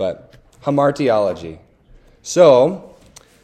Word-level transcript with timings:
but 0.00 0.34
hamartiology. 0.62 1.58
So, 2.22 2.96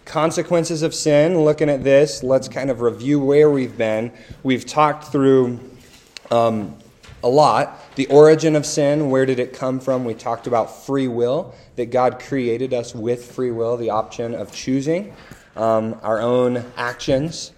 consequences 0.06 0.80
of 0.80 0.94
sin, 0.94 1.38
looking 1.44 1.68
at 1.68 1.84
this, 1.84 2.22
let's 2.22 2.48
kind 2.48 2.70
of 2.70 2.80
review 2.80 3.20
where 3.20 3.50
we've 3.50 3.76
been. 3.76 4.10
We've 4.42 4.64
talked 4.64 5.12
through 5.12 5.60
um, 6.30 6.74
a 7.22 7.28
lot. 7.28 7.78
The 7.96 8.06
origin 8.06 8.56
of 8.56 8.64
sin, 8.64 9.10
where 9.10 9.26
did 9.26 9.38
it 9.38 9.52
come 9.52 9.80
from? 9.80 10.06
We 10.06 10.14
talked 10.14 10.46
about 10.46 10.86
free 10.86 11.08
will, 11.08 11.54
that 11.74 11.90
God 11.90 12.20
created 12.20 12.72
us 12.72 12.94
with 12.94 13.32
free 13.32 13.50
will, 13.50 13.76
the 13.76 13.90
option 13.90 14.34
of 14.34 14.50
choosing 14.50 15.14
um, 15.56 16.00
our 16.02 16.22
own 16.22 16.64
actions, 16.78 17.52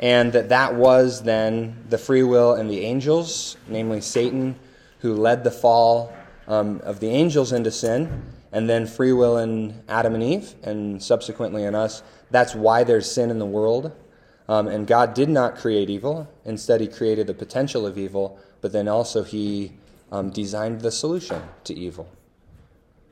and 0.00 0.32
that 0.32 0.48
that 0.48 0.74
was 0.74 1.22
then 1.22 1.76
the 1.90 1.98
free 1.98 2.24
will 2.24 2.54
and 2.54 2.68
the 2.68 2.80
angels, 2.80 3.56
namely 3.68 4.00
Satan, 4.00 4.56
who 4.98 5.14
led 5.14 5.44
the 5.44 5.52
fall 5.52 6.12
um, 6.48 6.80
of 6.82 7.00
the 7.00 7.08
angels 7.08 7.52
into 7.52 7.70
sin, 7.70 8.31
and 8.52 8.68
then 8.68 8.86
free 8.86 9.12
will 9.12 9.38
in 9.38 9.82
Adam 9.88 10.14
and 10.14 10.22
Eve, 10.22 10.54
and 10.62 11.02
subsequently 11.02 11.64
in 11.64 11.74
us. 11.74 12.02
That's 12.30 12.54
why 12.54 12.84
there's 12.84 13.10
sin 13.10 13.30
in 13.30 13.38
the 13.38 13.46
world. 13.46 13.92
Um, 14.48 14.68
and 14.68 14.86
God 14.86 15.14
did 15.14 15.28
not 15.28 15.56
create 15.56 15.88
evil. 15.88 16.28
Instead, 16.44 16.80
He 16.80 16.88
created 16.88 17.26
the 17.26 17.34
potential 17.34 17.86
of 17.86 17.96
evil, 17.96 18.38
but 18.60 18.72
then 18.72 18.88
also 18.88 19.22
He 19.22 19.72
um, 20.10 20.30
designed 20.30 20.82
the 20.82 20.90
solution 20.90 21.42
to 21.64 21.74
evil. 21.74 22.08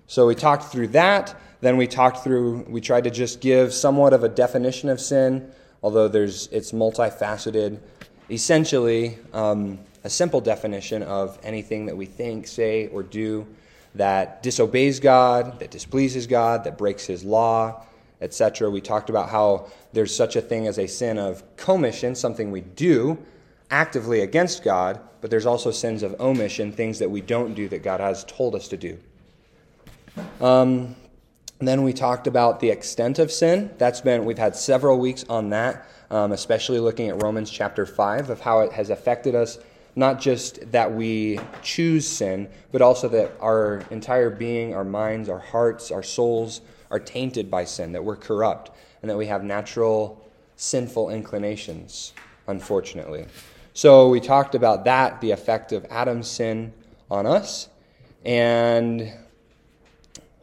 So 0.06 0.26
we 0.26 0.34
talked 0.34 0.64
through 0.64 0.88
that. 0.88 1.34
Then 1.60 1.76
we 1.76 1.86
talked 1.86 2.24
through, 2.24 2.66
we 2.68 2.80
tried 2.80 3.04
to 3.04 3.10
just 3.10 3.40
give 3.40 3.72
somewhat 3.72 4.12
of 4.12 4.24
a 4.24 4.28
definition 4.28 4.88
of 4.88 5.00
sin, 5.00 5.50
although 5.82 6.08
there's, 6.08 6.48
it's 6.48 6.72
multifaceted. 6.72 7.78
Essentially, 8.30 9.18
um, 9.32 9.78
a 10.04 10.10
simple 10.10 10.40
definition 10.40 11.02
of 11.02 11.38
anything 11.42 11.86
that 11.86 11.96
we 11.96 12.06
think, 12.06 12.46
say, 12.46 12.88
or 12.88 13.02
do 13.02 13.46
that 13.94 14.42
disobeys 14.42 15.00
God, 15.00 15.58
that 15.60 15.70
displeases 15.70 16.26
God, 16.26 16.64
that 16.64 16.78
breaks 16.78 17.06
His 17.06 17.24
law, 17.24 17.82
etc. 18.20 18.70
We 18.70 18.80
talked 18.80 19.10
about 19.10 19.30
how 19.30 19.68
there's 19.92 20.14
such 20.14 20.36
a 20.36 20.40
thing 20.40 20.66
as 20.66 20.78
a 20.78 20.86
sin 20.86 21.18
of 21.18 21.42
commission, 21.56 22.14
something 22.14 22.50
we 22.50 22.60
do 22.60 23.18
actively 23.70 24.20
against 24.20 24.62
God, 24.62 25.00
but 25.20 25.30
there's 25.30 25.46
also 25.46 25.70
sins 25.70 26.02
of 26.02 26.20
omission, 26.20 26.72
things 26.72 26.98
that 26.98 27.10
we 27.10 27.20
don't 27.20 27.54
do 27.54 27.68
that 27.68 27.82
God 27.82 28.00
has 28.00 28.24
told 28.24 28.54
us 28.54 28.68
to 28.68 28.76
do. 28.76 28.98
Um, 30.40 30.96
then 31.60 31.82
we 31.82 31.92
talked 31.92 32.26
about 32.26 32.60
the 32.60 32.70
extent 32.70 33.18
of 33.18 33.30
sin. 33.30 33.70
That's 33.78 34.00
been 34.00 34.24
we've 34.24 34.38
had 34.38 34.56
several 34.56 34.98
weeks 34.98 35.24
on 35.28 35.50
that, 35.50 35.86
um, 36.10 36.32
especially 36.32 36.80
looking 36.80 37.08
at 37.08 37.22
Romans 37.22 37.50
chapter 37.50 37.84
five 37.84 38.30
of 38.30 38.40
how 38.40 38.60
it 38.60 38.72
has 38.72 38.90
affected 38.90 39.34
us. 39.34 39.58
Not 39.96 40.20
just 40.20 40.72
that 40.72 40.92
we 40.92 41.40
choose 41.62 42.06
sin, 42.06 42.48
but 42.72 42.80
also 42.80 43.08
that 43.08 43.32
our 43.40 43.82
entire 43.90 44.30
being, 44.30 44.74
our 44.74 44.84
minds, 44.84 45.28
our 45.28 45.38
hearts, 45.38 45.90
our 45.90 46.02
souls 46.02 46.60
are 46.90 47.00
tainted 47.00 47.50
by 47.50 47.64
sin, 47.64 47.92
that 47.92 48.04
we're 48.04 48.16
corrupt, 48.16 48.70
and 49.02 49.10
that 49.10 49.16
we 49.16 49.26
have 49.26 49.42
natural 49.44 50.24
sinful 50.56 51.10
inclinations, 51.10 52.12
unfortunately. 52.46 53.26
So 53.72 54.08
we 54.08 54.20
talked 54.20 54.54
about 54.54 54.84
that, 54.84 55.20
the 55.20 55.30
effect 55.30 55.72
of 55.72 55.86
Adam's 55.90 56.28
sin 56.28 56.72
on 57.10 57.26
us, 57.26 57.68
and 58.24 59.12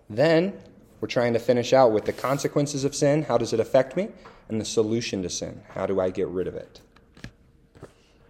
then 0.10 0.54
we're 1.00 1.08
trying 1.08 1.34
to 1.34 1.40
finish 1.40 1.74
out 1.74 1.92
with 1.92 2.06
the 2.06 2.14
consequences 2.14 2.84
of 2.84 2.96
sin. 2.96 3.24
How 3.24 3.38
does 3.38 3.54
it 3.54 3.60
affect 3.60 3.96
me? 3.96 4.10
And 4.50 4.60
the 4.60 4.66
solution 4.66 5.22
to 5.24 5.30
sin. 5.30 5.62
How 5.70 5.86
do 5.86 6.00
I 6.00 6.10
get 6.10 6.28
rid 6.28 6.48
of 6.48 6.56
it? 6.56 6.82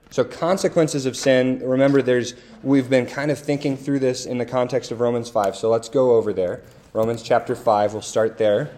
So, 0.09 0.23
consequences 0.23 1.05
of 1.05 1.15
sin, 1.15 1.59
remember, 1.63 2.01
there's, 2.01 2.33
we've 2.63 2.89
been 2.89 3.05
kind 3.05 3.29
of 3.29 3.37
thinking 3.37 3.75
through 3.75 3.99
this 3.99 4.25
in 4.25 4.37
the 4.37 4.45
context 4.45 4.91
of 4.91 4.99
Romans 4.99 5.29
5. 5.29 5.55
So, 5.55 5.69
let's 5.69 5.89
go 5.89 6.15
over 6.15 6.33
there. 6.33 6.63
Romans 6.93 7.21
chapter 7.21 7.55
5, 7.55 7.93
we'll 7.93 8.01
start 8.01 8.37
there. 8.37 8.71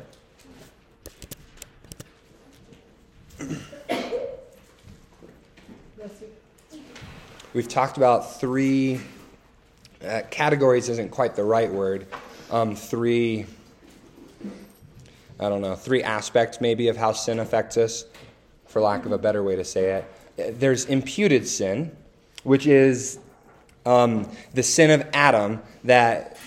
We've 7.53 7.67
talked 7.67 7.97
about 7.97 8.39
three 8.39 9.01
uh, 10.05 10.21
categories, 10.29 10.89
isn't 10.89 11.11
quite 11.11 11.35
the 11.35 11.43
right 11.43 11.71
word. 11.71 12.07
Um, 12.51 12.75
three 12.75 13.45
I 15.41 15.47
don't 15.47 15.61
know, 15.61 15.75
three 15.75 16.03
aspects 16.03 16.59
maybe 16.59 16.89
of 16.89 16.97
how 16.97 17.13
sin 17.13 17.39
affects 17.39 17.77
us, 17.77 18.03
for 18.67 18.81
lack 18.81 19.05
of 19.05 19.13
a 19.13 19.17
better 19.17 19.41
way 19.41 19.55
to 19.55 19.63
say 19.63 19.91
it. 19.91 20.05
There's 20.51 20.85
imputed 20.85 21.47
sin, 21.47 21.95
which 22.43 22.67
is 22.67 23.19
um, 23.85 24.29
the 24.53 24.63
sin 24.63 24.91
of 24.91 25.07
Adam 25.13 25.61
that 25.83 26.37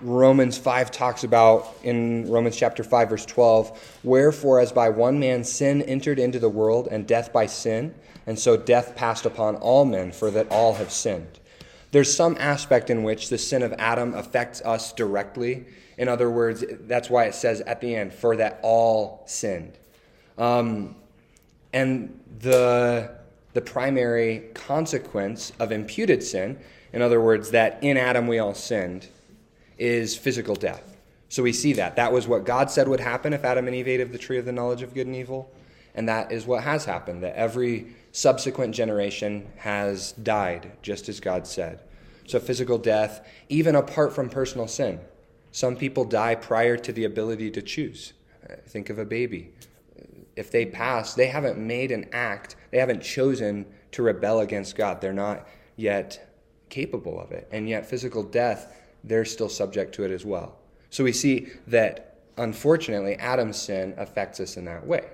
Romans 0.00 0.58
5 0.58 0.90
talks 0.90 1.24
about 1.24 1.76
in 1.82 2.30
Romans 2.30 2.56
chapter 2.56 2.84
5, 2.84 3.08
verse 3.08 3.26
12. 3.26 4.00
Wherefore, 4.02 4.60
as 4.60 4.72
by 4.72 4.88
one 4.88 5.18
man 5.18 5.44
sin 5.44 5.82
entered 5.82 6.18
into 6.18 6.38
the 6.38 6.48
world, 6.48 6.88
and 6.90 7.06
death 7.06 7.32
by 7.32 7.46
sin, 7.46 7.94
and 8.26 8.38
so 8.38 8.56
death 8.56 8.96
passed 8.96 9.26
upon 9.26 9.56
all 9.56 9.84
men, 9.84 10.12
for 10.12 10.30
that 10.30 10.48
all 10.50 10.74
have 10.74 10.90
sinned. 10.90 11.40
There's 11.92 12.14
some 12.14 12.36
aspect 12.40 12.90
in 12.90 13.02
which 13.04 13.28
the 13.28 13.38
sin 13.38 13.62
of 13.62 13.72
Adam 13.74 14.14
affects 14.14 14.60
us 14.62 14.92
directly 14.92 15.66
in 15.96 16.08
other 16.08 16.30
words, 16.30 16.64
that's 16.68 17.08
why 17.08 17.24
it 17.24 17.34
says 17.34 17.60
at 17.62 17.80
the 17.80 17.94
end, 17.94 18.12
for 18.12 18.36
that 18.36 18.58
all 18.62 19.22
sinned. 19.26 19.78
Um, 20.36 20.96
and 21.72 22.20
the, 22.40 23.16
the 23.54 23.62
primary 23.62 24.44
consequence 24.52 25.52
of 25.58 25.72
imputed 25.72 26.22
sin, 26.22 26.58
in 26.92 27.02
other 27.02 27.20
words, 27.20 27.50
that 27.52 27.82
in 27.82 27.96
Adam 27.96 28.26
we 28.26 28.38
all 28.38 28.54
sinned, 28.54 29.08
is 29.78 30.16
physical 30.16 30.54
death. 30.54 30.96
So 31.28 31.42
we 31.42 31.52
see 31.52 31.72
that. 31.72 31.96
That 31.96 32.12
was 32.12 32.28
what 32.28 32.44
God 32.44 32.70
said 32.70 32.86
would 32.86 33.00
happen 33.00 33.32
if 33.32 33.44
Adam 33.44 33.66
and 33.66 33.74
Eve 33.74 33.88
ate 33.88 34.00
of 34.00 34.12
the 34.12 34.18
tree 34.18 34.38
of 34.38 34.44
the 34.44 34.52
knowledge 34.52 34.82
of 34.82 34.94
good 34.94 35.06
and 35.06 35.16
evil. 35.16 35.50
And 35.94 36.08
that 36.08 36.30
is 36.30 36.46
what 36.46 36.62
has 36.62 36.84
happened, 36.84 37.22
that 37.22 37.34
every 37.34 37.94
subsequent 38.12 38.74
generation 38.74 39.48
has 39.56 40.12
died, 40.12 40.72
just 40.82 41.08
as 41.08 41.20
God 41.20 41.46
said. 41.46 41.80
So 42.26 42.38
physical 42.40 42.78
death, 42.78 43.26
even 43.48 43.74
apart 43.74 44.12
from 44.12 44.28
personal 44.28 44.68
sin. 44.68 45.00
Some 45.52 45.76
people 45.76 46.04
die 46.04 46.34
prior 46.34 46.76
to 46.76 46.92
the 46.92 47.04
ability 47.04 47.50
to 47.52 47.62
choose. 47.62 48.12
Uh, 48.48 48.54
think 48.66 48.90
of 48.90 48.98
a 48.98 49.04
baby. 49.04 49.50
If 50.36 50.50
they 50.50 50.66
pass, 50.66 51.14
they 51.14 51.26
haven't 51.26 51.58
made 51.58 51.92
an 51.92 52.08
act, 52.12 52.56
they 52.74 52.80
haven't 52.80 53.04
chosen 53.04 53.66
to 53.92 54.02
rebel 54.02 54.40
against 54.40 54.74
God. 54.74 55.00
They're 55.00 55.12
not 55.12 55.46
yet 55.76 56.28
capable 56.70 57.20
of 57.20 57.30
it. 57.30 57.46
And 57.52 57.68
yet, 57.68 57.86
physical 57.86 58.24
death, 58.24 58.76
they're 59.04 59.24
still 59.24 59.48
subject 59.48 59.94
to 59.94 60.02
it 60.02 60.10
as 60.10 60.24
well. 60.24 60.56
So 60.90 61.04
we 61.04 61.12
see 61.12 61.50
that, 61.68 62.18
unfortunately, 62.36 63.14
Adam's 63.14 63.58
sin 63.58 63.94
affects 63.96 64.40
us 64.40 64.56
in 64.56 64.64
that 64.64 64.84
way. 64.84 65.04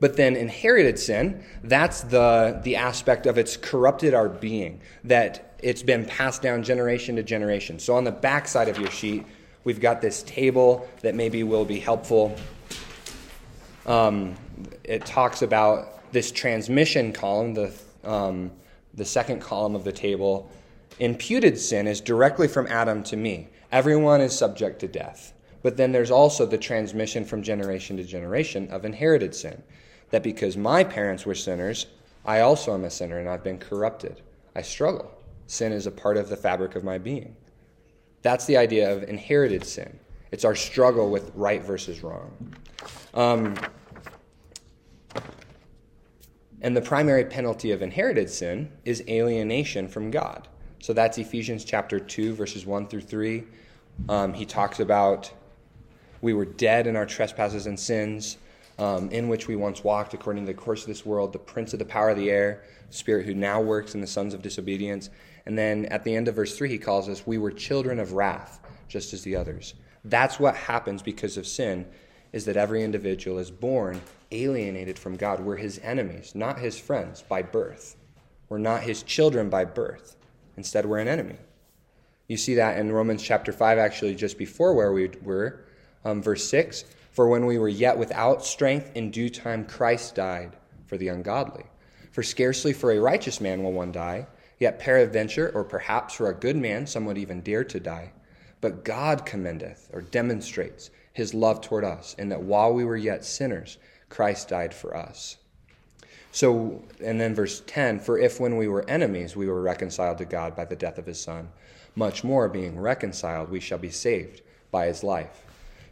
But 0.00 0.16
then 0.16 0.34
inherited 0.34 0.98
sin, 0.98 1.44
that's 1.62 2.00
the, 2.00 2.62
the 2.64 2.76
aspect 2.76 3.26
of 3.26 3.36
it's 3.36 3.58
corrupted 3.58 4.14
our 4.14 4.30
being, 4.30 4.80
that 5.04 5.58
it's 5.62 5.82
been 5.82 6.06
passed 6.06 6.40
down 6.40 6.62
generation 6.62 7.16
to 7.16 7.22
generation. 7.22 7.78
So 7.78 7.96
on 7.96 8.04
the 8.04 8.12
back 8.12 8.48
side 8.48 8.68
of 8.68 8.78
your 8.78 8.90
sheet, 8.90 9.26
we've 9.64 9.78
got 9.78 10.00
this 10.00 10.22
table 10.22 10.88
that 11.02 11.14
maybe 11.14 11.42
will 11.42 11.66
be 11.66 11.80
helpful. 11.80 12.34
Um, 13.84 14.36
it 14.84 15.06
talks 15.06 15.42
about 15.42 16.12
this 16.12 16.30
transmission 16.30 17.12
column, 17.12 17.54
the, 17.54 17.72
um, 18.04 18.50
the 18.94 19.04
second 19.04 19.40
column 19.40 19.74
of 19.74 19.84
the 19.84 19.92
table. 19.92 20.50
Imputed 20.98 21.58
sin 21.58 21.86
is 21.86 22.00
directly 22.00 22.48
from 22.48 22.66
Adam 22.66 23.02
to 23.04 23.16
me. 23.16 23.48
Everyone 23.70 24.20
is 24.20 24.36
subject 24.36 24.80
to 24.80 24.88
death. 24.88 25.32
But 25.62 25.76
then 25.76 25.92
there's 25.92 26.10
also 26.10 26.44
the 26.44 26.58
transmission 26.58 27.24
from 27.24 27.42
generation 27.42 27.96
to 27.96 28.04
generation 28.04 28.68
of 28.70 28.84
inherited 28.84 29.34
sin. 29.34 29.62
That 30.10 30.22
because 30.22 30.56
my 30.56 30.84
parents 30.84 31.24
were 31.24 31.34
sinners, 31.34 31.86
I 32.24 32.40
also 32.40 32.74
am 32.74 32.84
a 32.84 32.90
sinner 32.90 33.18
and 33.18 33.28
I've 33.28 33.44
been 33.44 33.58
corrupted. 33.58 34.20
I 34.54 34.62
struggle. 34.62 35.10
Sin 35.46 35.72
is 35.72 35.86
a 35.86 35.90
part 35.90 36.16
of 36.16 36.28
the 36.28 36.36
fabric 36.36 36.76
of 36.76 36.84
my 36.84 36.98
being. 36.98 37.34
That's 38.22 38.44
the 38.44 38.56
idea 38.56 38.92
of 38.92 39.04
inherited 39.04 39.64
sin. 39.64 39.98
It's 40.30 40.44
our 40.44 40.54
struggle 40.54 41.10
with 41.10 41.32
right 41.34 41.62
versus 41.62 42.02
wrong. 42.02 42.32
Um, 43.14 43.54
and 46.62 46.76
the 46.76 46.80
primary 46.80 47.24
penalty 47.24 47.72
of 47.72 47.82
inherited 47.82 48.30
sin 48.30 48.70
is 48.84 49.02
alienation 49.08 49.88
from 49.88 50.10
God. 50.10 50.48
So 50.80 50.92
that's 50.92 51.18
Ephesians 51.18 51.64
chapter 51.64 51.98
2, 51.98 52.34
verses 52.34 52.64
1 52.64 52.86
through 52.86 53.02
3. 53.02 53.44
Um, 54.08 54.32
he 54.32 54.46
talks 54.46 54.80
about 54.80 55.30
we 56.22 56.32
were 56.32 56.44
dead 56.44 56.86
in 56.86 56.94
our 56.94 57.04
trespasses 57.04 57.66
and 57.66 57.78
sins, 57.78 58.38
um, 58.78 59.10
in 59.10 59.28
which 59.28 59.48
we 59.48 59.56
once 59.56 59.82
walked 59.82 60.14
according 60.14 60.46
to 60.46 60.52
the 60.52 60.58
course 60.58 60.82
of 60.82 60.86
this 60.86 61.04
world, 61.04 61.32
the 61.32 61.38
prince 61.38 61.72
of 61.72 61.80
the 61.80 61.84
power 61.84 62.10
of 62.10 62.16
the 62.16 62.30
air, 62.30 62.62
spirit 62.90 63.26
who 63.26 63.34
now 63.34 63.60
works 63.60 63.96
in 63.96 64.00
the 64.00 64.06
sons 64.06 64.32
of 64.32 64.40
disobedience. 64.40 65.10
And 65.46 65.58
then 65.58 65.86
at 65.86 66.04
the 66.04 66.14
end 66.14 66.28
of 66.28 66.36
verse 66.36 66.56
3, 66.56 66.68
he 66.68 66.78
calls 66.78 67.08
us, 67.08 67.26
We 67.26 67.38
were 67.38 67.50
children 67.50 67.98
of 67.98 68.12
wrath, 68.12 68.60
just 68.86 69.12
as 69.12 69.22
the 69.22 69.34
others. 69.34 69.74
That's 70.04 70.38
what 70.38 70.54
happens 70.54 71.02
because 71.02 71.36
of 71.36 71.46
sin, 71.46 71.86
is 72.32 72.44
that 72.44 72.56
every 72.56 72.84
individual 72.84 73.38
is 73.38 73.50
born 73.50 74.00
alienated 74.32 74.98
from 74.98 75.16
God. 75.16 75.40
We're 75.40 75.56
his 75.56 75.78
enemies, 75.82 76.34
not 76.34 76.58
his 76.58 76.78
friends 76.78 77.22
by 77.22 77.42
birth. 77.42 77.96
We're 78.48 78.58
not 78.58 78.82
his 78.82 79.02
children 79.02 79.48
by 79.48 79.64
birth. 79.64 80.16
Instead, 80.56 80.86
we're 80.86 80.98
an 80.98 81.08
enemy. 81.08 81.36
You 82.28 82.36
see 82.36 82.54
that 82.56 82.78
in 82.78 82.92
Romans 82.92 83.22
chapter 83.22 83.52
5, 83.52 83.78
actually, 83.78 84.14
just 84.14 84.38
before 84.38 84.74
where 84.74 84.92
we 84.92 85.10
were, 85.22 85.64
um, 86.04 86.22
verse 86.22 86.48
6. 86.48 86.84
For 87.10 87.28
when 87.28 87.46
we 87.46 87.58
were 87.58 87.68
yet 87.68 87.98
without 87.98 88.44
strength, 88.44 88.90
in 88.94 89.10
due 89.10 89.28
time 89.28 89.66
Christ 89.66 90.14
died 90.14 90.56
for 90.86 90.96
the 90.96 91.08
ungodly. 91.08 91.64
For 92.10 92.22
scarcely 92.22 92.72
for 92.72 92.92
a 92.92 93.00
righteous 93.00 93.40
man 93.40 93.62
will 93.62 93.72
one 93.72 93.92
die, 93.92 94.26
yet 94.58 94.78
peradventure, 94.78 95.50
or 95.54 95.64
perhaps 95.64 96.14
for 96.14 96.28
a 96.28 96.34
good 96.34 96.56
man, 96.56 96.86
some 96.86 97.04
would 97.06 97.18
even 97.18 97.40
dare 97.40 97.64
to 97.64 97.80
die. 97.80 98.12
But 98.60 98.84
God 98.84 99.26
commendeth, 99.26 99.90
or 99.92 100.02
demonstrates, 100.02 100.90
his 101.12 101.34
love 101.34 101.60
toward 101.60 101.84
us, 101.84 102.14
in 102.18 102.28
that 102.30 102.42
while 102.42 102.72
we 102.72 102.84
were 102.84 102.96
yet 102.96 103.24
sinners, 103.24 103.78
Christ 104.12 104.50
died 104.50 104.74
for 104.74 104.94
us. 104.94 105.38
So, 106.32 106.82
and 107.02 107.18
then 107.18 107.34
verse 107.34 107.62
10 107.66 107.98
For 107.98 108.18
if 108.18 108.38
when 108.38 108.58
we 108.58 108.68
were 108.68 108.88
enemies, 108.88 109.34
we 109.34 109.48
were 109.48 109.62
reconciled 109.62 110.18
to 110.18 110.26
God 110.26 110.54
by 110.54 110.66
the 110.66 110.76
death 110.76 110.98
of 110.98 111.06
his 111.06 111.20
Son, 111.20 111.48
much 111.94 112.22
more 112.22 112.48
being 112.48 112.78
reconciled, 112.78 113.48
we 113.50 113.58
shall 113.58 113.78
be 113.78 113.90
saved 113.90 114.42
by 114.70 114.86
his 114.86 115.02
life. 115.02 115.44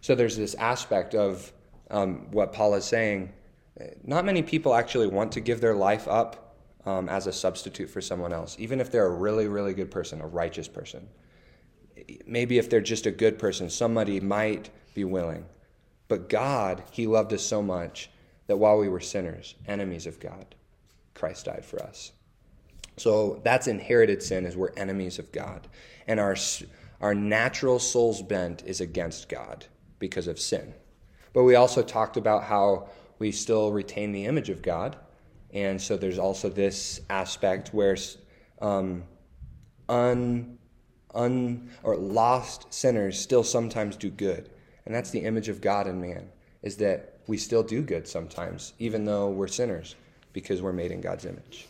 So 0.03 0.15
there's 0.15 0.37
this 0.37 0.55
aspect 0.55 1.15
of 1.15 1.51
um, 1.91 2.31
what 2.31 2.53
Paul 2.53 2.75
is 2.75 2.85
saying. 2.85 3.33
Not 4.05 4.27
many 4.27 4.43
people 4.43 4.75
actually 4.75 5.07
want 5.07 5.33
to 5.33 5.41
give 5.41 5.63
their 5.63 5.75
life 5.75 6.07
up 6.07 6.57
um, 6.85 7.09
as 7.09 7.27
a 7.27 7.33
substitute 7.33 7.89
for 7.89 8.03
someone 8.03 8.33
else, 8.35 8.57
even 8.59 8.81
if 8.81 8.91
they're 8.91 9.07
a 9.07 9.15
really, 9.15 9.49
really 9.49 9.73
good 9.73 9.91
person, 9.91 10.21
a 10.21 10.27
righteous 10.27 10.69
person. 10.69 11.09
Maybe 12.27 12.59
if 12.59 12.69
they're 12.69 12.81
just 12.81 13.07
a 13.07 13.11
good 13.11 13.39
person, 13.39 13.71
somebody 13.71 14.21
might 14.21 14.69
be 14.95 15.05
willing. 15.05 15.47
But 16.11 16.29
God, 16.29 16.83
He 16.91 17.07
loved 17.07 17.33
us 17.33 17.43
so 17.43 17.63
much 17.63 18.11
that 18.49 18.57
while 18.57 18.77
we 18.79 18.89
were 18.89 18.99
sinners, 18.99 19.55
enemies 19.69 20.09
of 20.09 20.19
God, 20.19 20.57
Christ 21.15 21.45
died 21.45 21.65
for 21.65 21.81
us. 21.81 22.11
So 22.97 23.41
that's 23.45 23.69
inherited 23.69 24.21
sin, 24.21 24.45
is 24.45 24.57
we're 24.57 24.73
enemies 24.77 25.21
of 25.21 25.31
God. 25.31 25.69
And 26.09 26.19
our, 26.19 26.35
our 27.01 27.15
natural 27.15 27.79
soul's 27.79 28.23
bent 28.23 28.65
is 28.67 28.81
against 28.81 29.29
God 29.29 29.67
because 30.01 30.27
of 30.27 30.41
sin. 30.41 30.75
But 31.33 31.45
we 31.45 31.55
also 31.55 31.81
talked 31.81 32.17
about 32.17 32.43
how 32.43 32.89
we 33.21 33.31
still 33.31 33.71
retain 33.71 34.11
the 34.11 34.27
image 34.27 34.51
of 34.51 34.63
God. 34.63 34.97
And 35.53 35.81
so 35.81 35.97
there's 35.97 36.19
also 36.19 36.49
this 36.49 37.01
aspect 37.09 37.73
where 37.73 37.97
um, 38.61 39.05
un, 39.89 40.59
un, 41.15 41.71
or 41.85 41.97
lost 41.97 42.75
sinners 42.75 43.17
still 43.17 43.45
sometimes 43.45 43.97
do 43.97 44.11
good. 44.11 44.51
And 44.87 44.95
that's 44.95 45.11
the 45.11 45.21
image 45.21 45.49
of 45.49 45.61
God 45.61 45.87
in 45.87 46.01
man, 46.01 46.29
is 46.63 46.77
that 46.77 47.19
we 47.27 47.37
still 47.37 47.63
do 47.63 47.83
good 47.83 48.09
sometimes, 48.09 48.73
even 48.79 49.05
though 49.05 49.29
we're 49.29 49.49
sinners, 49.49 49.95
because 50.33 50.63
we're 50.63 50.73
made 50.73 50.91
in 50.91 51.01
God's 51.01 51.25
image. 51.25 51.67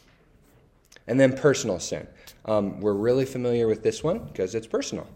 And 1.06 1.18
then 1.18 1.36
personal 1.36 1.78
sin. 1.78 2.06
Um, 2.44 2.80
we're 2.80 2.94
really 2.94 3.26
familiar 3.26 3.66
with 3.66 3.82
this 3.82 4.02
one 4.02 4.18
because 4.20 4.54
it's 4.54 4.66
personal. 4.66 5.06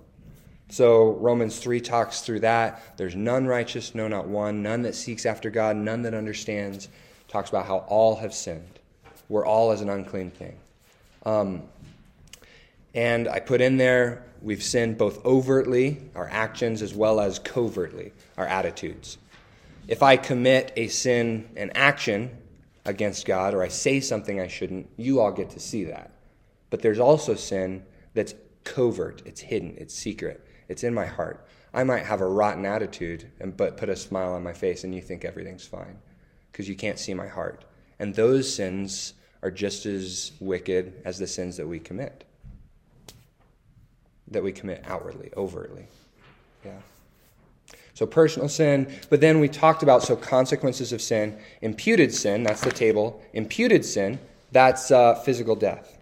So 0.68 1.12
Romans 1.12 1.58
3 1.58 1.80
talks 1.80 2.22
through 2.22 2.40
that. 2.40 2.96
There's 2.96 3.14
none 3.14 3.46
righteous, 3.46 3.94
no, 3.94 4.08
not 4.08 4.26
one, 4.26 4.62
none 4.62 4.82
that 4.82 4.94
seeks 4.94 5.26
after 5.26 5.50
God, 5.50 5.76
none 5.76 6.02
that 6.02 6.14
understands. 6.14 6.88
Talks 7.28 7.48
about 7.50 7.66
how 7.66 7.78
all 7.88 8.16
have 8.16 8.34
sinned. 8.34 8.80
We're 9.28 9.46
all 9.46 9.72
as 9.72 9.80
an 9.80 9.88
unclean 9.88 10.30
thing. 10.30 10.56
Um, 11.24 11.62
and 12.94 13.28
I 13.28 13.40
put 13.40 13.60
in 13.60 13.76
there, 13.76 14.24
we've 14.44 14.62
sinned 14.62 14.98
both 14.98 15.24
overtly, 15.24 15.98
our 16.14 16.28
actions, 16.28 16.82
as 16.82 16.94
well 16.94 17.18
as 17.18 17.38
covertly, 17.38 18.12
our 18.36 18.46
attitudes. 18.46 19.18
If 19.88 20.02
I 20.02 20.16
commit 20.16 20.72
a 20.76 20.88
sin, 20.88 21.48
an 21.56 21.72
action 21.74 22.30
against 22.84 23.26
God, 23.26 23.54
or 23.54 23.62
I 23.62 23.68
say 23.68 24.00
something 24.00 24.38
I 24.38 24.46
shouldn't, 24.46 24.88
you 24.96 25.20
all 25.20 25.32
get 25.32 25.50
to 25.50 25.60
see 25.60 25.84
that. 25.84 26.10
But 26.68 26.82
there's 26.82 26.98
also 26.98 27.34
sin 27.34 27.84
that's 28.12 28.34
covert, 28.64 29.22
it's 29.24 29.40
hidden, 29.40 29.74
it's 29.78 29.94
secret, 29.94 30.46
it's 30.68 30.84
in 30.84 30.94
my 30.94 31.06
heart. 31.06 31.46
I 31.72 31.82
might 31.82 32.04
have 32.04 32.20
a 32.20 32.28
rotten 32.28 32.66
attitude, 32.66 33.30
and, 33.40 33.56
but 33.56 33.76
put 33.76 33.88
a 33.88 33.96
smile 33.96 34.34
on 34.34 34.42
my 34.42 34.52
face, 34.52 34.84
and 34.84 34.94
you 34.94 35.00
think 35.00 35.24
everything's 35.24 35.66
fine 35.66 35.98
because 36.52 36.68
you 36.68 36.76
can't 36.76 36.98
see 36.98 37.14
my 37.14 37.26
heart. 37.26 37.64
And 37.98 38.14
those 38.14 38.54
sins 38.54 39.14
are 39.42 39.50
just 39.50 39.86
as 39.86 40.32
wicked 40.38 41.02
as 41.04 41.18
the 41.18 41.26
sins 41.26 41.56
that 41.56 41.66
we 41.66 41.80
commit 41.80 42.24
that 44.28 44.42
we 44.42 44.52
commit 44.52 44.82
outwardly, 44.86 45.30
overtly. 45.36 45.86
Yeah. 46.64 46.78
So 47.94 48.06
personal 48.06 48.48
sin, 48.48 48.92
but 49.08 49.20
then 49.20 49.38
we 49.38 49.48
talked 49.48 49.82
about 49.82 50.02
so 50.02 50.16
consequences 50.16 50.92
of 50.92 51.00
sin, 51.00 51.38
imputed 51.62 52.12
sin, 52.12 52.42
that's 52.42 52.62
the 52.62 52.72
table. 52.72 53.22
Imputed 53.32 53.84
sin, 53.84 54.18
that's 54.50 54.90
uh, 54.90 55.14
physical 55.14 55.54
death. 55.54 55.96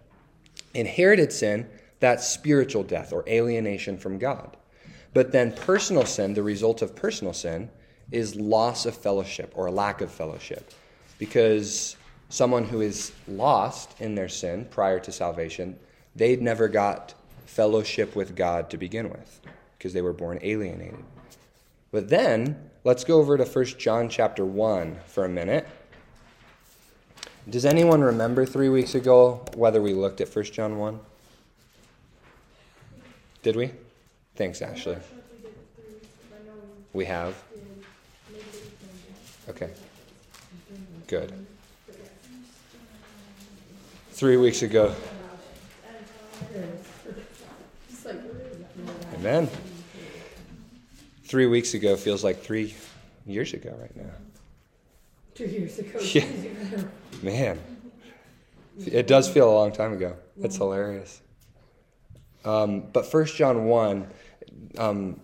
Inherited 0.73 1.31
sin, 1.31 1.69
that's 1.99 2.27
spiritual 2.27 2.83
death 2.83 3.13
or 3.13 3.23
alienation 3.27 3.97
from 3.97 4.17
God. 4.17 4.57
But 5.13 5.31
then 5.31 5.51
personal 5.51 6.05
sin, 6.05 6.33
the 6.33 6.43
result 6.43 6.81
of 6.81 6.95
personal 6.95 7.33
sin, 7.33 7.69
is 8.11 8.35
loss 8.35 8.85
of 8.85 8.97
fellowship 8.97 9.51
or 9.55 9.69
lack 9.69 10.01
of 10.01 10.11
fellowship. 10.11 10.73
Because 11.19 11.95
someone 12.29 12.63
who 12.63 12.81
is 12.81 13.11
lost 13.27 13.91
in 14.01 14.15
their 14.15 14.29
sin 14.29 14.65
prior 14.71 14.99
to 14.99 15.11
salvation, 15.11 15.77
they'd 16.15 16.41
never 16.41 16.67
got 16.67 17.13
fellowship 17.45 18.15
with 18.15 18.35
God 18.35 18.69
to 18.69 18.77
begin 18.77 19.09
with 19.09 19.41
because 19.77 19.93
they 19.93 20.01
were 20.01 20.13
born 20.13 20.39
alienated. 20.41 21.03
But 21.91 22.09
then, 22.09 22.69
let's 22.83 23.03
go 23.03 23.19
over 23.19 23.37
to 23.37 23.45
1 23.45 23.65
John 23.77 24.09
chapter 24.09 24.43
1 24.43 24.97
for 25.05 25.25
a 25.25 25.29
minute. 25.29 25.67
Does 27.49 27.65
anyone 27.65 28.01
remember 28.01 28.45
three 28.45 28.69
weeks 28.69 28.95
ago 28.95 29.45
whether 29.55 29.81
we 29.81 29.93
looked 29.93 30.21
at 30.21 30.33
1 30.33 30.45
John 30.45 30.77
1? 30.77 30.99
Did 33.41 33.57
we? 33.57 33.71
Thanks, 34.35 34.61
Ashley. 34.61 34.97
We 36.93 37.05
have? 37.05 37.35
Okay. 39.49 39.69
Good. 41.07 41.33
Three 44.11 44.37
weeks 44.37 44.61
ago. 44.61 44.95
Amen. 49.15 49.49
Three 51.23 51.45
weeks 51.45 51.73
ago 51.73 51.95
feels 51.95 52.23
like 52.23 52.41
three 52.41 52.75
years 53.25 53.53
ago 53.53 53.75
right 53.79 53.95
now. 53.95 54.11
Two 55.35 55.45
years 55.45 55.79
ago. 55.79 55.99
Yeah. 55.99 56.27
Man. 57.21 57.59
It 58.77 59.07
does 59.07 59.29
feel 59.29 59.49
a 59.49 59.53
long 59.53 59.71
time 59.71 59.93
ago. 59.93 60.15
That's 60.37 60.57
hilarious. 60.57 61.21
Um, 62.43 62.81
but 62.91 63.05
First 63.05 63.35
John 63.35 63.65
1, 63.65 64.07
um, 64.77 65.19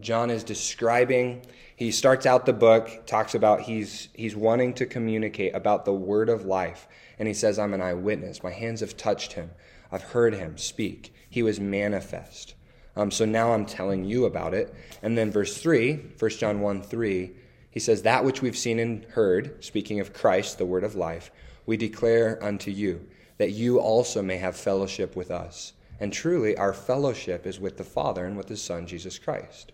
John 0.00 0.30
is 0.30 0.44
describing, 0.44 1.42
he 1.76 1.90
starts 1.90 2.26
out 2.26 2.46
the 2.46 2.52
book, 2.52 3.06
talks 3.06 3.34
about 3.34 3.62
he's, 3.62 4.08
he's 4.14 4.36
wanting 4.36 4.74
to 4.74 4.86
communicate 4.86 5.54
about 5.54 5.84
the 5.84 5.92
word 5.92 6.28
of 6.28 6.44
life. 6.44 6.86
And 7.18 7.26
he 7.26 7.34
says, 7.34 7.58
I'm 7.58 7.74
an 7.74 7.82
eyewitness. 7.82 8.42
My 8.42 8.52
hands 8.52 8.80
have 8.80 8.96
touched 8.96 9.32
him. 9.32 9.50
I've 9.90 10.02
heard 10.02 10.34
him 10.34 10.58
speak. 10.58 11.12
He 11.28 11.42
was 11.42 11.60
manifest. 11.60 12.54
Um, 12.96 13.10
so 13.10 13.24
now 13.24 13.52
I'm 13.52 13.64
telling 13.64 14.04
you 14.04 14.24
about 14.24 14.54
it. 14.54 14.74
And 15.02 15.16
then 15.16 15.30
verse 15.30 15.58
3, 15.58 16.14
1 16.18 16.30
John 16.32 16.60
1 16.60 16.82
3, 16.82 17.30
he 17.70 17.80
says, 17.80 18.02
That 18.02 18.24
which 18.24 18.42
we've 18.42 18.56
seen 18.56 18.78
and 18.78 19.04
heard, 19.04 19.62
speaking 19.64 20.00
of 20.00 20.12
Christ, 20.12 20.58
the 20.58 20.66
word 20.66 20.84
of 20.84 20.96
life, 20.96 21.30
we 21.64 21.76
declare 21.76 22.42
unto 22.42 22.70
you, 22.70 23.06
that 23.36 23.52
you 23.52 23.78
also 23.78 24.20
may 24.20 24.36
have 24.38 24.56
fellowship 24.56 25.14
with 25.14 25.30
us. 25.30 25.74
And 26.00 26.12
truly, 26.12 26.56
our 26.56 26.72
fellowship 26.72 27.46
is 27.46 27.60
with 27.60 27.76
the 27.76 27.84
Father 27.84 28.24
and 28.24 28.36
with 28.36 28.48
His 28.48 28.62
Son, 28.62 28.86
Jesus 28.86 29.18
Christ. 29.18 29.72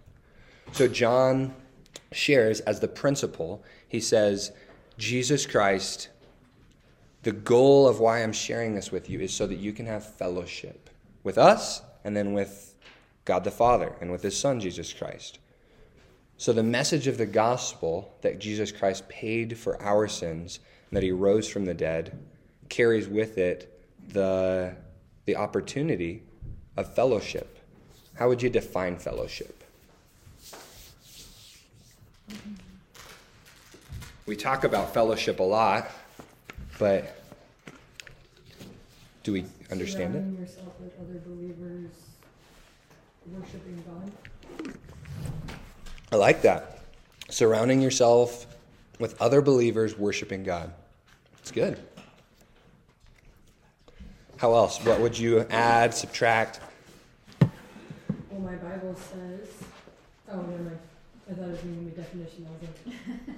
So 0.73 0.89
John 0.89 1.55
shares 2.13 2.61
as 2.61 2.81
the 2.81 2.89
principle, 2.89 3.63
he 3.89 4.01
says, 4.01 4.53
Jesus 4.99 5.47
Christ, 5.47 6.09
the 7.23 7.33
goal 7.33 7.89
of 7.89 8.01
why 8.01 8.23
I'm 8.23 8.33
sharing 8.33 8.75
this 8.75 8.93
with 8.93 9.09
you 9.09 9.21
is 9.21 9.33
so 9.33 9.47
that 9.47 9.59
you 9.59 9.73
can 9.73 9.87
have 9.87 10.15
fellowship 10.17 10.84
with 11.25 11.37
us 11.37 11.83
and 12.05 12.17
then 12.17 12.33
with 12.33 12.75
God 13.25 13.45
the 13.45 13.51
Father, 13.51 13.93
and 14.01 14.13
with 14.13 14.23
his 14.23 14.39
Son, 14.39 14.61
Jesus 14.61 14.93
Christ. 14.93 15.39
So, 16.37 16.53
the 16.53 16.63
message 16.63 17.07
of 17.07 17.17
the 17.17 17.27
gospel 17.27 18.15
that 18.21 18.39
Jesus 18.39 18.71
Christ 18.71 19.09
paid 19.09 19.57
for 19.57 19.81
our 19.81 20.07
sins 20.09 20.61
and 20.91 20.97
that 20.97 21.03
he 21.03 21.11
rose 21.11 21.49
from 21.49 21.65
the 21.65 21.75
dead 21.75 22.19
carries 22.69 23.09
with 23.09 23.39
it 23.39 23.81
the, 24.09 24.75
the 25.25 25.37
opportunity 25.37 26.23
of 26.77 26.95
fellowship. 26.95 27.59
How 28.15 28.29
would 28.29 28.43
you 28.43 28.51
define 28.51 28.99
fellowship? 28.99 29.65
We 34.27 34.37
talk 34.37 34.65
about 34.65 34.93
fellowship 34.93 35.39
a 35.39 35.45
lot, 35.45 35.91
but 36.79 37.24
do 39.25 39.33
we 39.33 39.45
understand 39.73 40.15
it? 40.15 40.19
Surrounding 40.19 40.41
yourself 40.41 40.73
with 40.81 40.93
other 41.01 41.21
believers, 41.27 41.91
worshiping 43.27 43.83
God. 43.89 44.13
I 46.13 46.17
like 46.17 46.43
that. 46.43 46.79
Surrounding 47.31 47.81
yourself 47.81 48.47
with 49.01 49.21
other 49.21 49.41
believers 49.43 49.99
worshiping 49.99 50.45
God. 50.45 50.73
It's 51.41 51.51
good. 51.51 51.79
How 54.37 54.55
else? 54.55 54.85
What 54.85 55.01
would 55.01 55.19
you 55.19 55.41
add, 55.51 55.95
subtract? 55.95 56.61
Well, 57.41 58.41
my 58.41 58.57
Bible 58.57 58.95
says, 58.95 59.49
oh, 60.31 60.37
never 60.37 60.63
mind. 60.63 60.79
I 61.31 61.33
thought 61.33 61.45
it 61.45 61.51
was 61.51 61.59
giving 61.61 61.85
me 61.87 61.93
a 61.93 61.97
definition, 61.97 62.47
I 62.47 62.51
was 62.53 62.61
like, 62.87 62.95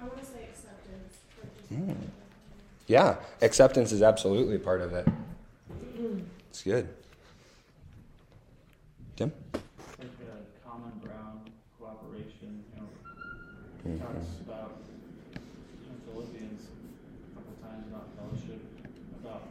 I 0.00 0.04
wanna 0.08 0.24
say 0.24 0.35
acceptance, 0.35 0.35
but 0.35 0.35
just. 0.35 0.35
Mm. 1.76 1.96
Yeah, 2.86 3.16
acceptance 3.42 3.92
is 3.92 4.02
absolutely 4.02 4.58
part 4.58 4.80
of 4.80 4.92
it. 4.94 5.06
It's 6.50 6.62
good. 6.62 6.88
Tim? 9.16 9.32
Like 9.52 10.08
a 10.08 10.66
common 10.68 10.92
ground, 11.02 11.50
cooperation, 11.78 12.64
you 12.72 12.80
know, 12.80 12.88
Mhm. 13.84 14.00
talks 14.00 14.40
about 14.40 14.72
in 15.84 15.96
Philippians 16.06 16.62
a 16.64 17.34
couple 17.36 17.54
times 17.60 17.86
about 17.88 18.08
fellowship, 18.16 18.60
about 19.22 19.42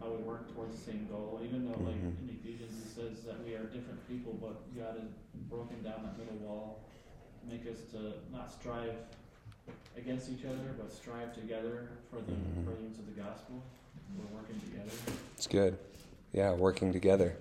how 0.00 0.10
we 0.10 0.22
work 0.22 0.54
towards 0.54 0.76
the 0.76 0.92
same 0.92 1.06
goal, 1.10 1.40
even 1.44 1.66
though 1.66 1.78
like 1.84 1.96
Mhm. 2.00 2.16
in 2.22 2.38
Ephesians 2.40 2.72
it 2.80 2.88
says 2.94 3.24
that 3.24 3.44
we 3.44 3.54
are 3.54 3.64
different 3.64 4.06
people, 4.08 4.34
but 4.40 4.56
God 4.76 4.96
has 5.00 5.08
broken 5.50 5.82
down 5.82 6.04
that 6.04 6.16
middle 6.18 6.36
wall, 6.46 6.80
make 7.48 7.66
us 7.66 7.78
to 7.92 8.14
not 8.32 8.50
strive 8.52 8.94
against 9.96 10.30
each 10.30 10.44
other, 10.44 10.74
but 10.78 10.92
strive 10.92 11.34
together 11.34 11.88
for 12.10 12.16
the 12.16 12.32
Mhm. 12.32 12.64
furtherance 12.64 12.98
of 12.98 13.06
the 13.06 13.20
gospel. 13.20 13.62
We're 14.16 14.36
working 14.38 14.60
together. 14.60 14.90
It's 15.36 15.46
good. 15.46 15.78
Yeah, 16.32 16.52
working 16.54 16.92
together. 16.92 17.36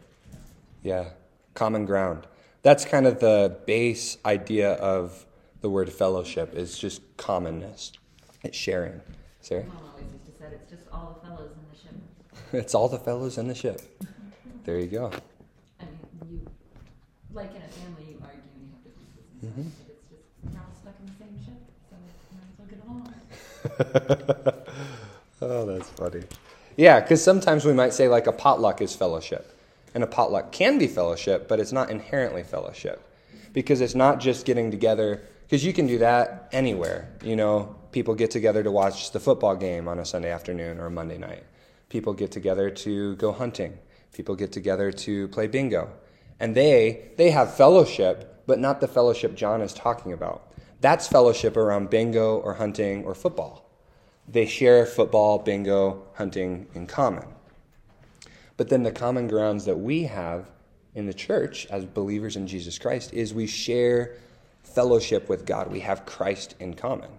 Yeah, 0.84 1.12
common 1.54 1.86
ground. 1.86 2.28
That's 2.64 2.86
kind 2.86 3.08
of 3.08 3.20
the 3.20 3.60
base 3.66 4.18
idea 4.26 4.74
of 4.74 5.26
the 5.62 5.70
word 5.70 5.92
fellowship 5.92 6.54
is 6.56 6.78
just 6.78 7.02
commonness. 7.18 7.92
It's 8.44 8.58
sharing. 8.58 9.02
Sarah? 9.42 9.66
Mom 9.66 9.78
always 9.92 10.06
used 10.12 10.26
to 10.26 10.32
say 10.32 10.46
it's 10.54 10.70
just 10.70 10.84
all 10.92 11.20
the 11.22 11.28
fellows 11.28 11.52
in 11.52 11.66
the 11.72 11.78
ship. 11.78 11.96
It's 12.54 12.76
all 12.76 12.90
the 12.90 13.00
fellows 13.00 13.38
in 13.38 13.48
the 13.48 13.56
ship. 13.56 13.82
There 14.64 14.78
you 14.80 14.88
go. 14.88 15.08
I 15.80 15.86
mean, 15.86 16.00
you, 16.30 16.48
like 17.34 17.50
in 17.56 17.64
a 17.64 17.68
family, 17.68 18.12
you 18.12 18.22
argue 18.22 18.42
and 18.54 18.62
you 18.62 18.70
have 18.74 18.84
differences 18.84 19.26
and 19.42 19.72
oh, 25.42 25.66
that's 25.66 25.90
funny. 25.90 26.24
Yeah, 26.78 27.00
because 27.00 27.24
sometimes 27.24 27.66
we 27.66 27.74
might 27.74 27.94
say 27.94 28.08
like 28.08 28.28
a 28.28 28.32
potluck 28.32 28.82
is 28.82 28.96
fellowship. 28.96 29.58
And 29.94 30.04
a 30.04 30.08
potluck 30.08 30.52
can 30.52 30.78
be 30.78 30.88
fellowship, 30.88 31.48
but 31.48 31.60
it's 31.60 31.72
not 31.72 31.90
inherently 31.90 32.44
fellowship. 32.44 33.02
Because 33.54 33.82
it's 33.82 33.96
not 33.96 34.20
just 34.20 34.46
getting 34.46 34.72
together, 34.72 35.22
because 35.44 35.66
you 35.66 35.74
can 35.74 35.86
do 35.86 35.98
that 35.98 36.48
anywhere. 36.54 37.10
You 37.22 37.36
know, 37.36 37.76
people 37.92 38.16
get 38.16 38.32
together 38.32 38.64
to 38.64 38.72
watch 38.72 39.12
the 39.12 39.20
football 39.20 39.56
game 39.56 39.88
on 39.88 40.00
a 40.00 40.06
Sunday 40.06 40.32
afternoon 40.32 40.80
or 40.80 40.86
a 40.86 40.92
Monday 40.92 41.18
night. 41.18 41.44
People 41.90 42.14
get 42.14 42.32
together 42.32 42.70
to 42.70 43.16
go 43.18 43.34
hunting. 43.34 43.78
People 44.14 44.36
get 44.36 44.54
together 44.54 44.92
to 44.92 45.28
play 45.28 45.48
bingo. 45.48 45.90
And 46.40 46.56
they 46.56 47.12
they 47.18 47.32
have 47.32 47.54
fellowship, 47.54 48.44
but 48.48 48.60
not 48.60 48.80
the 48.80 48.88
fellowship 48.88 49.36
John 49.36 49.62
is 49.62 49.74
talking 49.74 50.14
about. 50.14 50.51
That's 50.82 51.08
fellowship 51.08 51.58
around 51.58 51.92
bingo 51.92 52.38
or 52.38 52.56
hunting 52.56 53.06
or 53.06 53.14
football. 53.14 53.70
They 54.28 54.48
share 54.48 54.86
football, 54.86 55.38
bingo, 55.38 56.04
hunting 56.16 56.68
in 56.74 56.88
common. 56.88 57.28
But 58.58 58.70
then 58.70 58.84
the 58.84 58.92
common 58.92 59.28
grounds 59.28 59.66
that 59.66 59.78
we 59.78 60.04
have 60.04 60.50
in 60.96 61.06
the 61.06 61.14
church 61.14 61.68
as 61.68 61.86
believers 61.86 62.36
in 62.36 62.48
Jesus 62.48 62.78
Christ 62.80 63.14
is 63.14 63.34
we 63.34 63.48
share 63.48 64.16
fellowship 64.64 65.30
with 65.30 65.46
God. 65.46 65.72
We 65.72 65.82
have 65.82 66.06
Christ 66.06 66.56
in 66.60 66.74
common. 66.74 67.12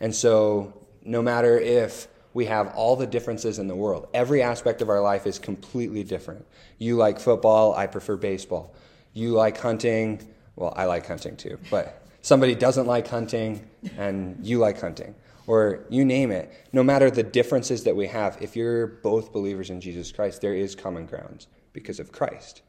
And 0.00 0.14
so, 0.14 0.72
no 1.02 1.22
matter 1.22 1.58
if 1.58 2.08
we 2.32 2.46
have 2.46 2.68
all 2.74 2.96
the 2.96 3.06
differences 3.06 3.58
in 3.58 3.66
the 3.66 3.74
world, 3.74 4.08
every 4.14 4.42
aspect 4.42 4.82
of 4.82 4.88
our 4.88 5.00
life 5.00 5.26
is 5.26 5.38
completely 5.38 6.04
different. 6.04 6.46
You 6.78 6.96
like 6.96 7.18
football, 7.18 7.74
I 7.74 7.86
prefer 7.86 8.16
baseball. 8.16 8.74
You 9.12 9.32
like 9.32 9.58
hunting, 9.58 10.28
well, 10.54 10.72
I 10.76 10.84
like 10.84 11.06
hunting 11.06 11.36
too, 11.36 11.58
but 11.70 11.99
somebody 12.22 12.54
doesn't 12.54 12.86
like 12.86 13.08
hunting 13.08 13.68
and 13.96 14.38
you 14.42 14.58
like 14.58 14.80
hunting 14.80 15.14
or 15.46 15.84
you 15.88 16.04
name 16.04 16.30
it, 16.30 16.52
no 16.72 16.82
matter 16.82 17.10
the 17.10 17.22
differences 17.22 17.84
that 17.84 17.96
we 17.96 18.06
have, 18.06 18.38
if 18.40 18.54
you're 18.54 18.86
both 18.86 19.32
believers 19.32 19.70
in 19.70 19.80
Jesus 19.80 20.12
Christ, 20.12 20.40
there 20.40 20.54
is 20.54 20.74
common 20.74 21.06
grounds 21.06 21.48
because 21.72 21.98
of 21.98 22.12
Christ. 22.12 22.62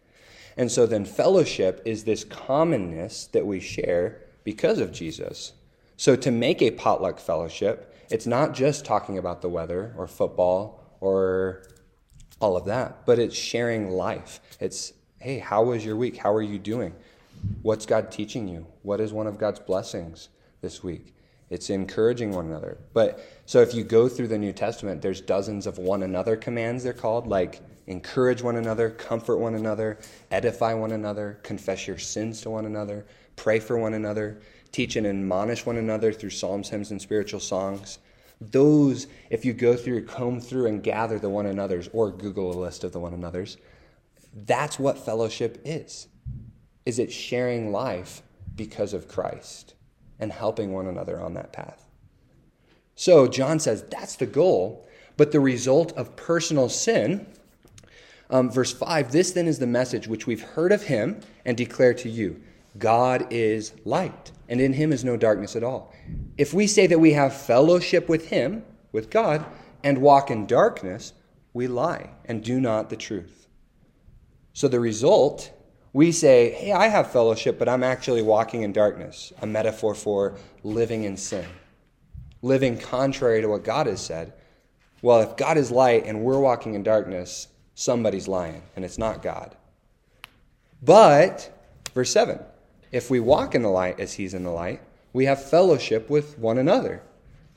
And 0.57 0.71
so 0.71 0.85
then 0.85 1.05
fellowship 1.05 1.81
is 1.85 2.03
this 2.03 2.23
commonness 2.23 3.27
that 3.27 3.45
we 3.45 3.59
share 3.59 4.21
because 4.43 4.79
of 4.79 4.91
Jesus. 4.91 5.53
So 5.97 6.15
to 6.15 6.31
make 6.31 6.61
a 6.61 6.71
potluck 6.71 7.19
fellowship, 7.19 7.95
it's 8.09 8.25
not 8.25 8.53
just 8.53 8.83
talking 8.83 9.17
about 9.17 9.41
the 9.41 9.49
weather 9.49 9.93
or 9.97 10.07
football 10.07 10.97
or 10.99 11.63
all 12.39 12.57
of 12.57 12.65
that, 12.65 13.05
but 13.05 13.19
it's 13.19 13.35
sharing 13.35 13.91
life. 13.91 14.41
It's, 14.59 14.93
hey, 15.19 15.37
how 15.37 15.63
was 15.63 15.85
your 15.85 15.95
week? 15.95 16.17
How 16.17 16.33
are 16.33 16.41
you 16.41 16.57
doing? 16.57 16.95
What's 17.61 17.85
God 17.85 18.11
teaching 18.11 18.47
you? 18.47 18.65
What 18.81 18.99
is 18.99 19.13
one 19.13 19.27
of 19.27 19.37
God's 19.37 19.59
blessings 19.59 20.29
this 20.61 20.83
week? 20.83 21.13
It's 21.49 21.69
encouraging 21.69 22.31
one 22.31 22.45
another. 22.45 22.77
But 22.93 23.25
so 23.45 23.61
if 23.61 23.75
you 23.75 23.83
go 23.83 24.07
through 24.07 24.29
the 24.29 24.37
New 24.37 24.53
Testament, 24.53 25.01
there's 25.01 25.21
dozens 25.21 25.67
of 25.67 25.77
one 25.77 26.03
another 26.03 26.37
commands, 26.37 26.83
they're 26.83 26.93
called, 26.93 27.27
like 27.27 27.61
encourage 27.87 28.41
one 28.41 28.55
another, 28.55 28.89
comfort 28.89 29.37
one 29.37 29.55
another, 29.55 29.99
edify 30.31 30.73
one 30.73 30.91
another, 30.91 31.39
confess 31.43 31.87
your 31.87 31.97
sins 31.97 32.41
to 32.41 32.49
one 32.49 32.65
another, 32.65 33.05
pray 33.35 33.59
for 33.59 33.77
one 33.77 33.93
another, 33.93 34.41
teach 34.71 34.95
and 34.95 35.05
admonish 35.05 35.65
one 35.65 35.77
another 35.77 36.13
through 36.13 36.29
psalms, 36.29 36.69
hymns, 36.69 36.91
and 36.91 37.01
spiritual 37.01 37.39
songs. 37.39 37.99
Those, 38.39 39.07
if 39.29 39.43
you 39.43 39.53
go 39.53 39.75
through, 39.75 40.05
comb 40.05 40.39
through, 40.39 40.67
and 40.67 40.81
gather 40.81 41.19
the 41.19 41.29
one 41.29 41.45
another's, 41.45 41.89
or 41.91 42.11
Google 42.11 42.51
a 42.51 42.57
list 42.59 42.83
of 42.83 42.91
the 42.91 42.99
one 42.99 43.13
another's, 43.13 43.57
that's 44.33 44.79
what 44.79 44.97
fellowship 44.97 45.61
is. 45.65 46.07
Is 46.85 46.99
it 46.99 47.11
sharing 47.11 47.71
life 47.71 48.21
because 48.55 48.93
of 48.93 49.07
Christ 49.07 49.75
and 50.19 50.31
helping 50.31 50.73
one 50.73 50.87
another 50.87 51.19
on 51.19 51.33
that 51.35 51.53
path? 51.53 51.87
So 52.95 53.27
John 53.27 53.59
says 53.59 53.83
that's 53.89 54.15
the 54.15 54.25
goal, 54.25 54.87
but 55.17 55.31
the 55.31 55.39
result 55.39 55.91
of 55.93 56.15
personal 56.15 56.69
sin. 56.69 57.27
Um, 58.29 58.49
verse 58.49 58.73
5 58.73 59.11
This 59.11 59.31
then 59.31 59.47
is 59.47 59.59
the 59.59 59.67
message 59.67 60.07
which 60.07 60.27
we've 60.27 60.41
heard 60.41 60.71
of 60.71 60.83
him 60.83 61.19
and 61.45 61.57
declare 61.57 61.93
to 61.95 62.09
you 62.09 62.41
God 62.77 63.27
is 63.31 63.73
light, 63.85 64.31
and 64.47 64.61
in 64.61 64.73
him 64.73 64.93
is 64.93 65.03
no 65.03 65.17
darkness 65.17 65.55
at 65.55 65.63
all. 65.63 65.93
If 66.37 66.53
we 66.53 66.67
say 66.67 66.87
that 66.87 66.99
we 66.99 67.13
have 67.13 67.35
fellowship 67.35 68.07
with 68.07 68.29
him, 68.29 68.63
with 68.91 69.09
God, 69.09 69.45
and 69.83 69.97
walk 69.97 70.31
in 70.31 70.45
darkness, 70.45 71.13
we 71.53 71.67
lie 71.67 72.11
and 72.25 72.43
do 72.43 72.61
not 72.61 72.89
the 72.89 72.95
truth. 72.95 73.47
So 74.53 74.67
the 74.67 74.79
result, 74.79 75.51
we 75.93 76.11
say, 76.11 76.51
hey, 76.51 76.71
I 76.71 76.87
have 76.87 77.11
fellowship, 77.11 77.59
but 77.59 77.67
I'm 77.67 77.83
actually 77.83 78.21
walking 78.21 78.63
in 78.63 78.71
darkness, 78.71 79.33
a 79.41 79.45
metaphor 79.45 79.93
for 79.93 80.35
living 80.63 81.03
in 81.03 81.17
sin, 81.17 81.45
living 82.41 82.77
contrary 82.77 83.41
to 83.41 83.47
what 83.47 83.63
God 83.63 83.87
has 83.87 83.99
said. 83.99 84.33
Well, 85.01 85.21
if 85.21 85.35
God 85.35 85.57
is 85.57 85.71
light 85.71 86.05
and 86.05 86.21
we're 86.21 86.39
walking 86.39 86.75
in 86.75 86.83
darkness, 86.83 87.47
somebody's 87.75 88.27
lying, 88.27 88.61
and 88.75 88.85
it's 88.85 88.97
not 88.97 89.21
God. 89.21 89.55
But, 90.81 91.51
verse 91.93 92.11
7 92.11 92.39
if 92.91 93.09
we 93.09 93.21
walk 93.21 93.55
in 93.55 93.61
the 93.61 93.69
light 93.69 93.99
as 93.99 94.13
he's 94.13 94.33
in 94.33 94.43
the 94.43 94.49
light, 94.49 94.81
we 95.13 95.25
have 95.25 95.49
fellowship 95.49 96.09
with 96.09 96.37
one 96.37 96.57
another. 96.57 97.01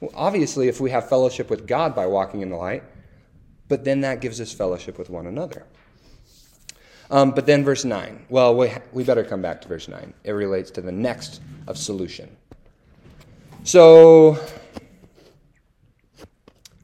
Well, 0.01 0.13
obviously, 0.15 0.69
if 0.69 0.81
we 0.81 0.91
have 0.91 1.09
fellowship 1.09 1.51
with 1.51 1.67
God 1.67 1.95
by 1.95 2.07
walking 2.07 2.41
in 2.41 2.51
the 2.51 2.57
light, 2.57 2.85
but 3.69 3.85
then 3.85 4.03
that 4.03 4.21
gives 4.21 4.41
us 4.41 4.53
fellowship 4.53 4.99
with 4.99 5.11
one 5.11 5.27
another. 5.27 5.67
Um, 7.11 7.33
but 7.33 7.47
then 7.47 7.65
verse 7.65 7.85
9. 7.85 8.27
Well, 8.29 8.57
we, 8.57 8.73
we 8.93 9.05
better 9.05 9.25
come 9.25 9.43
back 9.43 9.61
to 9.63 9.69
verse 9.69 9.89
9. 9.89 10.13
It 10.25 10.33
relates 10.33 10.71
to 10.73 10.81
the 10.81 10.93
next 10.93 11.41
of 11.67 11.77
solution. 11.77 12.35
So, 13.65 14.39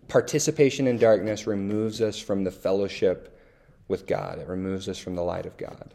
participation 0.09 0.87
in 0.87 0.99
darkness 0.99 1.47
removes 1.47 2.01
us 2.01 2.19
from 2.19 2.45
the 2.45 2.51
fellowship 2.51 3.39
with 3.89 4.07
God, 4.07 4.39
it 4.39 4.47
removes 4.47 4.89
us 4.89 4.99
from 4.99 5.17
the 5.17 5.23
light 5.23 5.47
of 5.47 5.57
God. 5.57 5.95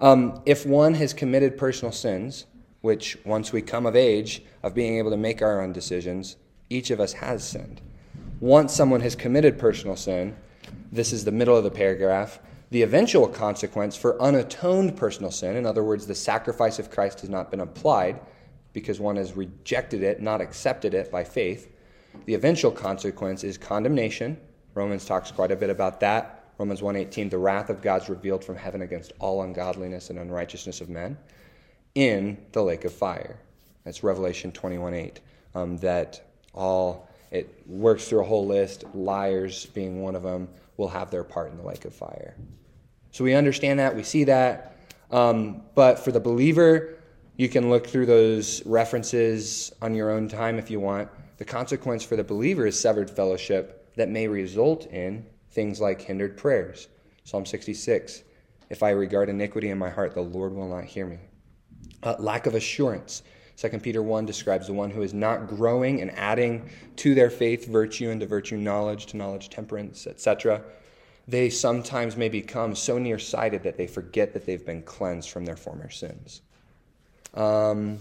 Um, 0.00 0.42
if 0.46 0.66
one 0.66 0.94
has 0.94 1.12
committed 1.12 1.56
personal 1.56 1.92
sins, 1.92 2.46
which 2.80 3.18
once 3.24 3.52
we 3.52 3.62
come 3.62 3.86
of 3.86 3.96
age 3.96 4.42
of 4.62 4.74
being 4.74 4.98
able 4.98 5.10
to 5.10 5.16
make 5.16 5.42
our 5.42 5.60
own 5.60 5.72
decisions, 5.72 6.36
each 6.68 6.90
of 6.90 7.00
us 7.00 7.12
has 7.14 7.46
sinned. 7.46 7.80
Once 8.40 8.74
someone 8.74 9.00
has 9.00 9.14
committed 9.14 9.58
personal 9.58 9.96
sin, 9.96 10.36
this 10.92 11.12
is 11.12 11.24
the 11.24 11.32
middle 11.32 11.56
of 11.56 11.64
the 11.64 11.70
paragraph, 11.70 12.38
the 12.70 12.82
eventual 12.82 13.28
consequence 13.28 13.96
for 13.96 14.16
unatoned 14.20 14.96
personal 14.96 15.30
sin, 15.30 15.56
in 15.56 15.66
other 15.66 15.82
words, 15.82 16.06
the 16.06 16.14
sacrifice 16.14 16.78
of 16.78 16.90
Christ 16.90 17.20
has 17.20 17.28
not 17.28 17.50
been 17.50 17.60
applied 17.60 18.20
because 18.72 19.00
one 19.00 19.16
has 19.16 19.32
rejected 19.32 20.02
it, 20.02 20.22
not 20.22 20.40
accepted 20.40 20.94
it 20.94 21.10
by 21.10 21.24
faith, 21.24 21.68
the 22.26 22.34
eventual 22.34 22.70
consequence 22.70 23.44
is 23.44 23.58
condemnation. 23.58 24.38
Romans 24.74 25.04
talks 25.04 25.30
quite 25.30 25.50
a 25.50 25.56
bit 25.56 25.70
about 25.70 26.00
that. 26.00 26.44
Romans 26.58 26.82
1:18, 26.82 27.30
the 27.30 27.38
wrath 27.38 27.70
of 27.70 27.80
God's 27.80 28.08
revealed 28.08 28.44
from 28.44 28.56
heaven 28.56 28.82
against 28.82 29.12
all 29.18 29.42
ungodliness 29.42 30.10
and 30.10 30.18
unrighteousness 30.18 30.80
of 30.80 30.88
men 30.88 31.16
in 31.94 32.38
the 32.52 32.62
lake 32.62 32.84
of 32.84 32.92
fire. 32.92 33.38
That's 33.84 34.02
Revelation 34.02 34.52
21:8. 34.52 35.20
Um, 35.54 35.78
that 35.78 36.20
all 36.52 37.08
it 37.30 37.62
works 37.66 38.08
through 38.08 38.20
a 38.20 38.24
whole 38.24 38.46
list, 38.46 38.84
liars 38.94 39.66
being 39.66 40.02
one 40.02 40.14
of 40.14 40.22
them, 40.22 40.48
will 40.76 40.88
have 40.88 41.10
their 41.10 41.24
part 41.24 41.50
in 41.50 41.56
the 41.56 41.64
lake 41.64 41.84
of 41.84 41.94
fire. 41.94 42.34
So 43.10 43.24
we 43.24 43.34
understand 43.34 43.78
that, 43.80 43.94
we 43.94 44.02
see 44.02 44.24
that. 44.24 44.76
Um, 45.10 45.62
but 45.74 45.98
for 45.98 46.12
the 46.12 46.20
believer, 46.20 46.96
you 47.36 47.48
can 47.48 47.70
look 47.70 47.86
through 47.86 48.06
those 48.06 48.64
references 48.66 49.72
on 49.82 49.94
your 49.94 50.10
own 50.10 50.28
time 50.28 50.58
if 50.58 50.70
you 50.70 50.78
want. 50.78 51.08
The 51.38 51.44
consequence 51.44 52.04
for 52.04 52.16
the 52.16 52.24
believer 52.24 52.66
is 52.66 52.78
severed 52.78 53.10
fellowship 53.10 53.94
that 53.96 54.08
may 54.08 54.28
result 54.28 54.86
in 54.86 55.26
things 55.50 55.80
like 55.80 56.00
hindered 56.00 56.36
prayers. 56.36 56.88
Psalm 57.24 57.46
66 57.46 58.22
If 58.68 58.82
I 58.82 58.90
regard 58.90 59.28
iniquity 59.28 59.70
in 59.70 59.78
my 59.78 59.90
heart, 59.90 60.14
the 60.14 60.20
Lord 60.20 60.52
will 60.52 60.68
not 60.68 60.84
hear 60.84 61.06
me. 61.06 61.18
Uh, 62.02 62.16
lack 62.18 62.46
of 62.46 62.54
assurance. 62.54 63.22
2 63.56 63.68
Peter 63.80 64.02
1 64.02 64.24
describes 64.24 64.68
the 64.68 64.72
one 64.72 64.90
who 64.90 65.02
is 65.02 65.12
not 65.12 65.46
growing 65.46 66.00
and 66.00 66.10
adding 66.12 66.70
to 66.96 67.14
their 67.14 67.28
faith 67.28 67.66
virtue, 67.66 68.10
and 68.10 68.20
to 68.20 68.26
virtue 68.26 68.56
knowledge, 68.56 69.06
to 69.06 69.16
knowledge 69.16 69.50
temperance, 69.50 70.06
etc. 70.06 70.62
They 71.28 71.50
sometimes 71.50 72.16
may 72.16 72.28
become 72.28 72.74
so 72.74 72.98
nearsighted 72.98 73.62
that 73.62 73.76
they 73.76 73.86
forget 73.86 74.32
that 74.32 74.46
they've 74.46 74.64
been 74.64 74.82
cleansed 74.82 75.30
from 75.30 75.44
their 75.44 75.56
former 75.56 75.90
sins. 75.90 76.42
Um, 77.34 77.98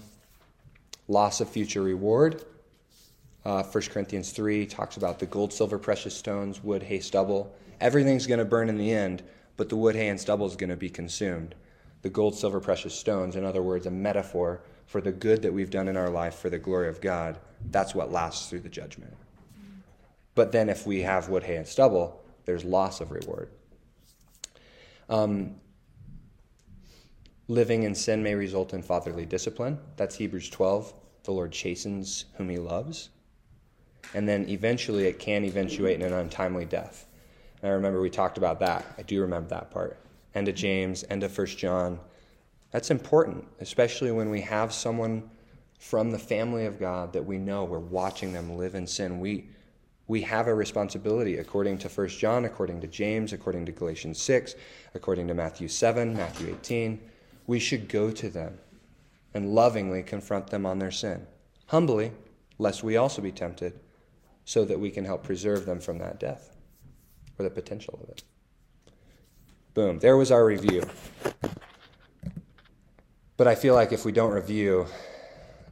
loss 1.08 1.42
of 1.42 1.50
future 1.50 1.82
reward. 1.82 2.44
Uh, 3.46 3.64
1 3.64 3.84
Corinthians 3.86 4.32
3 4.32 4.66
talks 4.66 4.98
about 4.98 5.20
the 5.20 5.26
gold, 5.26 5.54
silver, 5.54 5.80
precious 5.80 6.16
stones, 6.16 6.64
wood, 6.64 6.84
hay, 6.84 7.00
stubble. 7.00 7.56
Everything's 7.80 8.28
going 8.28 8.40
to 8.40 8.46
burn 8.46 8.70
in 8.70 8.78
the 8.78 8.92
end, 8.92 9.24
but 9.58 9.70
the 9.70 9.76
wood, 9.76 9.96
hay, 9.96 10.10
and 10.10 10.20
stubble 10.20 10.46
is 10.46 10.56
going 10.56 10.70
to 10.70 10.76
be 10.76 10.90
consumed. 10.90 11.56
The 12.02 12.10
gold, 12.10 12.36
silver, 12.36 12.60
precious 12.60 12.94
stones, 12.94 13.36
in 13.36 13.46
other 13.46 13.62
words, 13.62 13.86
a 13.86 13.92
metaphor 13.92 14.62
for 14.86 15.02
the 15.02 15.12
good 15.12 15.42
that 15.44 15.54
we've 15.54 15.70
done 15.70 15.88
in 15.88 15.96
our 15.96 16.10
life 16.10 16.36
for 16.36 16.50
the 16.50 16.58
glory 16.58 16.90
of 16.90 17.00
God, 17.00 17.38
that's 17.70 17.94
what 17.94 18.12
lasts 18.12 18.50
through 18.50 18.62
the 18.62 18.70
judgment. 18.70 19.16
But 20.36 20.52
then 20.52 20.70
if 20.70 20.88
we 20.88 21.02
have 21.02 21.30
wood, 21.30 21.44
hay, 21.44 21.58
and 21.58 21.68
stubble, 21.68 22.19
there's 22.50 22.66
loss 22.66 23.00
of 23.00 23.12
reward. 23.12 23.48
Um, 25.08 25.58
living 27.48 27.84
in 27.84 27.94
sin 27.94 28.24
may 28.24 28.34
result 28.34 28.74
in 28.74 28.82
fatherly 28.82 29.24
discipline. 29.28 29.78
That's 29.98 30.16
Hebrews 30.16 30.50
12. 30.50 30.92
The 31.26 31.32
Lord 31.32 31.52
chastens 31.52 32.26
whom 32.38 32.50
he 32.50 32.58
loves. 32.58 33.10
And 34.16 34.28
then 34.28 34.50
eventually 34.50 35.06
it 35.06 35.20
can 35.20 35.46
eventuate 35.46 36.02
in 36.02 36.02
an 36.02 36.14
untimely 36.14 36.66
death. 36.66 37.06
And 37.62 37.70
I 37.70 37.76
remember 37.76 38.02
we 38.02 38.10
talked 38.10 38.40
about 38.40 38.60
that. 38.62 38.84
I 38.98 39.04
do 39.04 39.22
remember 39.22 39.50
that 39.50 39.70
part. 39.70 40.00
End 40.34 40.48
of 40.48 40.56
James, 40.56 41.06
end 41.12 41.22
of 41.22 41.32
First 41.32 41.60
John. 41.60 42.00
That's 42.72 42.90
important, 42.90 43.46
especially 43.60 44.12
when 44.12 44.32
we 44.32 44.42
have 44.42 44.74
someone 44.74 45.30
from 45.78 46.10
the 46.10 46.18
family 46.18 46.66
of 46.66 46.80
God 46.80 47.14
that 47.14 47.26
we 47.28 47.38
know 47.38 47.64
we're 47.64 47.78
watching 47.78 48.34
them 48.34 48.58
live 48.58 48.74
in 48.74 48.88
sin. 48.88 49.20
We, 49.20 49.50
we 50.10 50.24
have 50.24 50.48
a 50.48 50.54
responsibility 50.54 51.38
according 51.38 51.78
to 51.78 51.88
1 51.88 52.08
John, 52.10 52.44
according 52.44 52.82
to 52.82 52.88
James, 52.88 53.32
according 53.32 53.68
to 53.68 53.72
Galatians 53.72 54.20
6, 54.20 54.56
according 54.96 55.28
to 55.28 55.36
Matthew 55.36 55.68
7, 55.68 56.18
Matthew 56.18 56.58
18. 56.60 57.00
We 57.46 57.60
should 57.60 57.88
go 57.88 58.10
to 58.10 58.28
them 58.28 58.58
and 59.36 59.54
lovingly 59.54 60.02
confront 60.02 60.48
them 60.48 60.66
on 60.66 60.80
their 60.80 60.90
sin, 60.90 61.28
humbly, 61.68 62.12
lest 62.58 62.84
we 62.84 62.98
also 62.98 63.22
be 63.22 63.32
tempted, 63.32 63.80
so 64.46 64.66
that 64.66 64.80
we 64.80 64.90
can 64.90 65.06
help 65.06 65.24
preserve 65.24 65.68
them 65.68 65.80
from 65.80 66.00
that 66.00 66.20
death 66.20 66.56
or 67.38 67.44
the 67.44 67.52
potential 67.52 68.00
of 68.02 68.10
it. 68.10 68.24
Boom, 69.76 70.00
there 70.00 70.18
was 70.18 70.32
our 70.32 70.44
review. 70.44 70.90
But 73.38 73.48
I 73.48 73.54
feel 73.54 73.76
like 73.76 73.92
if 73.92 74.06
we 74.06 74.12
don't 74.12 74.32
review, 74.32 74.88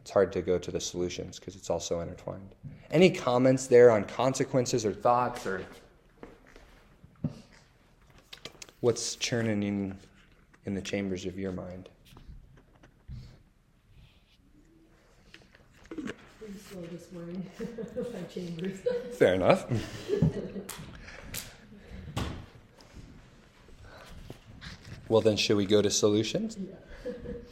it's 0.07 0.13
hard 0.13 0.31
to 0.31 0.41
go 0.41 0.57
to 0.57 0.71
the 0.71 0.79
solutions 0.79 1.37
because 1.37 1.57
it's 1.57 1.69
all 1.69 1.81
so 1.81 1.99
intertwined. 1.99 2.55
Any 2.91 3.09
comments 3.09 3.67
there 3.67 3.91
on 3.91 4.05
consequences 4.05 4.85
or 4.85 4.93
thoughts 4.93 5.45
or 5.45 5.65
what's 8.79 9.17
churning 9.17 9.63
in, 9.63 9.97
in 10.63 10.75
the 10.75 10.81
chambers 10.81 11.25
of 11.25 11.37
your 11.37 11.51
mind? 11.51 11.89
Pretty 15.89 16.13
slow 16.57 16.83
this 16.89 17.11
morning, 17.11 17.45
my 17.59 18.21
chambers. 18.33 18.79
Fair 19.17 19.33
enough. 19.33 19.65
well, 25.09 25.19
then, 25.19 25.35
should 25.35 25.57
we 25.57 25.65
go 25.65 25.81
to 25.81 25.89
solutions? 25.91 26.55
Yeah. 26.57 27.11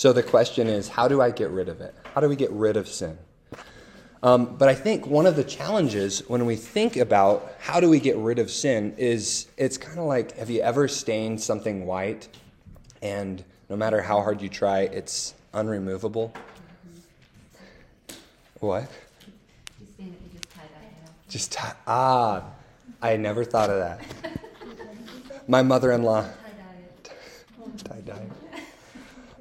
So 0.00 0.14
the 0.14 0.22
question 0.22 0.66
is, 0.66 0.88
how 0.88 1.08
do 1.08 1.20
I 1.20 1.30
get 1.30 1.50
rid 1.50 1.68
of 1.68 1.82
it? 1.82 1.94
How 2.14 2.22
do 2.22 2.28
we 2.30 2.34
get 2.34 2.50
rid 2.52 2.78
of 2.78 2.88
sin? 2.88 3.18
Um, 4.22 4.56
but 4.56 4.66
I 4.66 4.74
think 4.74 5.06
one 5.06 5.26
of 5.26 5.36
the 5.36 5.44
challenges 5.44 6.26
when 6.26 6.46
we 6.46 6.56
think 6.56 6.96
about 6.96 7.52
how 7.60 7.80
do 7.80 7.90
we 7.90 8.00
get 8.00 8.16
rid 8.16 8.38
of 8.38 8.50
sin 8.50 8.94
is 8.96 9.48
it's 9.58 9.76
kind 9.76 9.98
of 9.98 10.06
like 10.06 10.34
have 10.38 10.48
you 10.48 10.62
ever 10.62 10.88
stained 10.88 11.38
something 11.38 11.84
white 11.84 12.28
and 13.02 13.44
no 13.68 13.76
matter 13.76 14.00
how 14.00 14.22
hard 14.22 14.40
you 14.40 14.48
try, 14.48 14.84
it's 14.84 15.34
unremovable? 15.52 16.32
What? 18.60 18.90
Just 21.28 21.52
tie. 21.52 21.74
Ah, 21.86 22.44
I 23.02 23.18
never 23.18 23.44
thought 23.44 23.68
of 23.68 23.80
that. 23.80 24.00
My 25.46 25.62
mother 25.62 25.92
in 25.92 26.04
law. 26.04 26.24
Tie 27.84 28.00
dye. 28.00 28.30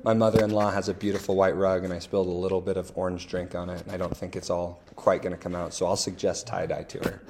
My 0.03 0.13
mother 0.13 0.43
in 0.43 0.51
law 0.51 0.71
has 0.71 0.87
a 0.87 0.93
beautiful 0.93 1.35
white 1.35 1.55
rug, 1.55 1.83
and 1.83 1.93
I 1.93 1.99
spilled 1.99 2.27
a 2.27 2.31
little 2.31 2.61
bit 2.61 2.77
of 2.77 2.91
orange 2.95 3.27
drink 3.27 3.53
on 3.53 3.69
it, 3.69 3.81
and 3.81 3.91
I 3.91 3.97
don't 3.97 4.15
think 4.15 4.35
it's 4.35 4.49
all 4.49 4.81
quite 4.95 5.21
going 5.21 5.33
to 5.33 5.37
come 5.37 5.55
out, 5.55 5.73
so 5.73 5.85
I'll 5.85 5.97
suggest 5.97 6.47
tie 6.47 6.65
dye 6.65 6.83
to 6.83 6.99
her. 6.99 7.21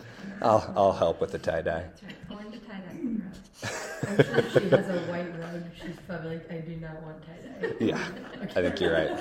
I'll, 0.41 0.73
I'll 0.75 0.93
help 0.93 1.19
with 1.19 1.32
the 1.32 1.39
tie 1.39 1.62
dye. 1.62 1.86
Orange 2.29 2.55
tie 2.67 2.79
dye. 2.79 3.69
I'm 4.08 4.23
sure 4.23 4.62
she 4.62 4.69
has 4.69 4.88
a 4.88 4.99
white 5.12 5.39
rug. 5.39 5.63
She's 5.82 5.95
probably 6.08 6.36
like, 6.36 6.51
I 6.51 6.58
do 6.60 6.75
not 6.75 7.01
want 7.01 7.23
tie 7.23 7.67
dye. 7.67 7.73
Yeah, 7.79 8.08
I 8.55 8.62
think 8.62 8.79
you're 8.79 8.93
right. 8.93 9.19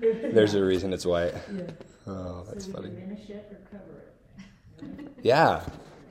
There's 0.00 0.54
a 0.54 0.64
reason 0.64 0.92
it's 0.92 1.04
white. 1.06 1.34
Yeah. 1.54 1.62
Oh, 2.06 2.44
that's 2.48 2.64
so 2.64 2.72
funny. 2.72 2.88
diminish 2.88 3.28
it 3.28 3.46
or 3.52 3.78
cover 3.78 4.00
it? 4.00 5.12
Yeah, 5.22 5.62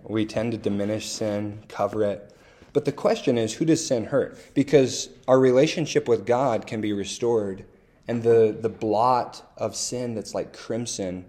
we 0.04 0.26
tend 0.26 0.52
to 0.52 0.58
diminish 0.58 1.10
sin, 1.10 1.64
cover 1.68 2.04
it. 2.04 2.34
But 2.78 2.86
the 2.86 2.92
question 2.92 3.40
is, 3.40 3.56
who 3.56 3.66
does 3.66 3.84
sin 3.84 4.06
hurt? 4.06 4.38
Because 4.54 5.10
our 5.28 5.40
relationship 5.40 6.08
with 6.08 6.28
God 6.28 6.68
can 6.68 6.80
be 6.80 6.94
restored, 6.94 7.66
and 8.08 8.22
the, 8.22 8.56
the 8.62 8.70
blot 8.70 9.42
of 9.58 9.76
sin 9.76 10.14
that's 10.14 10.36
like 10.36 10.56
crimson 10.56 11.26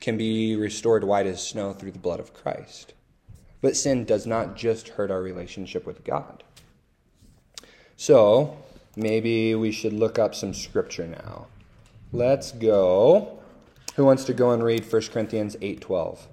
can 0.00 0.18
be 0.18 0.56
restored 0.56 1.04
white 1.04 1.26
as 1.26 1.40
snow 1.40 1.72
through 1.72 1.92
the 1.92 2.00
blood 2.00 2.18
of 2.18 2.34
Christ. 2.34 2.94
But 3.60 3.76
sin 3.76 4.04
does 4.04 4.26
not 4.26 4.56
just 4.56 4.88
hurt 4.88 5.08
our 5.08 5.22
relationship 5.22 5.86
with 5.86 6.02
God. 6.02 6.42
So, 7.96 8.58
maybe 8.96 9.54
we 9.54 9.70
should 9.70 9.92
look 9.92 10.18
up 10.18 10.34
some 10.34 10.52
scripture 10.52 11.06
now. 11.06 11.46
Let's 12.12 12.50
go. 12.50 13.38
Who 13.94 14.04
wants 14.04 14.24
to 14.24 14.34
go 14.34 14.50
and 14.50 14.64
read 14.64 14.84
1 14.84 15.12
Corinthians 15.12 15.54
8:12? 15.62 16.26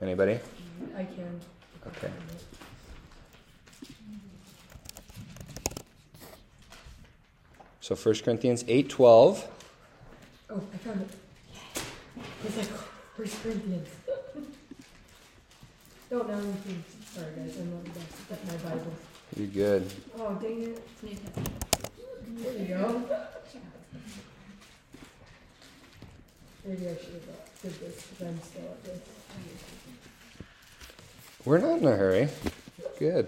Anybody? 0.00 0.38
I 0.96 1.02
can. 1.02 1.40
Okay. 1.88 2.12
So 7.84 7.94
1 7.94 8.24
Corinthians 8.24 8.64
8:12. 8.64 9.44
Oh, 10.48 10.62
I 10.72 10.76
found 10.78 11.02
it. 11.02 11.10
It's 12.42 12.56
like 12.56 12.66
First 13.14 13.42
Corinthians. 13.42 13.88
oh, 16.12 16.22
now 16.22 16.32
I'm 16.32 16.52
thinking. 16.64 16.84
Sorry, 17.12 17.26
guys. 17.36 17.58
I'm 17.58 17.70
not 17.74 17.84
the 17.84 17.90
best 17.90 18.32
at 18.32 18.46
my 18.46 18.56
Bible. 18.70 18.92
You're 19.36 19.48
good. 19.48 19.92
Oh, 20.18 20.32
dang 20.40 20.62
it. 20.62 20.78
It's 20.78 21.02
New 21.02 21.10
Testament. 21.10 21.50
There 22.38 22.52
you 22.54 22.68
go. 22.68 23.02
Maybe 26.64 26.88
I 26.88 26.96
should 26.96 27.20
have 27.20 27.28
did 27.60 27.80
this 27.80 28.06
because 28.06 28.28
I'm 28.28 28.40
still 28.40 28.62
at 28.62 28.82
this. 28.82 29.00
We're 31.44 31.58
not 31.58 31.80
in 31.80 31.86
a 31.86 31.96
hurry. 31.96 32.28
Good. 32.98 33.26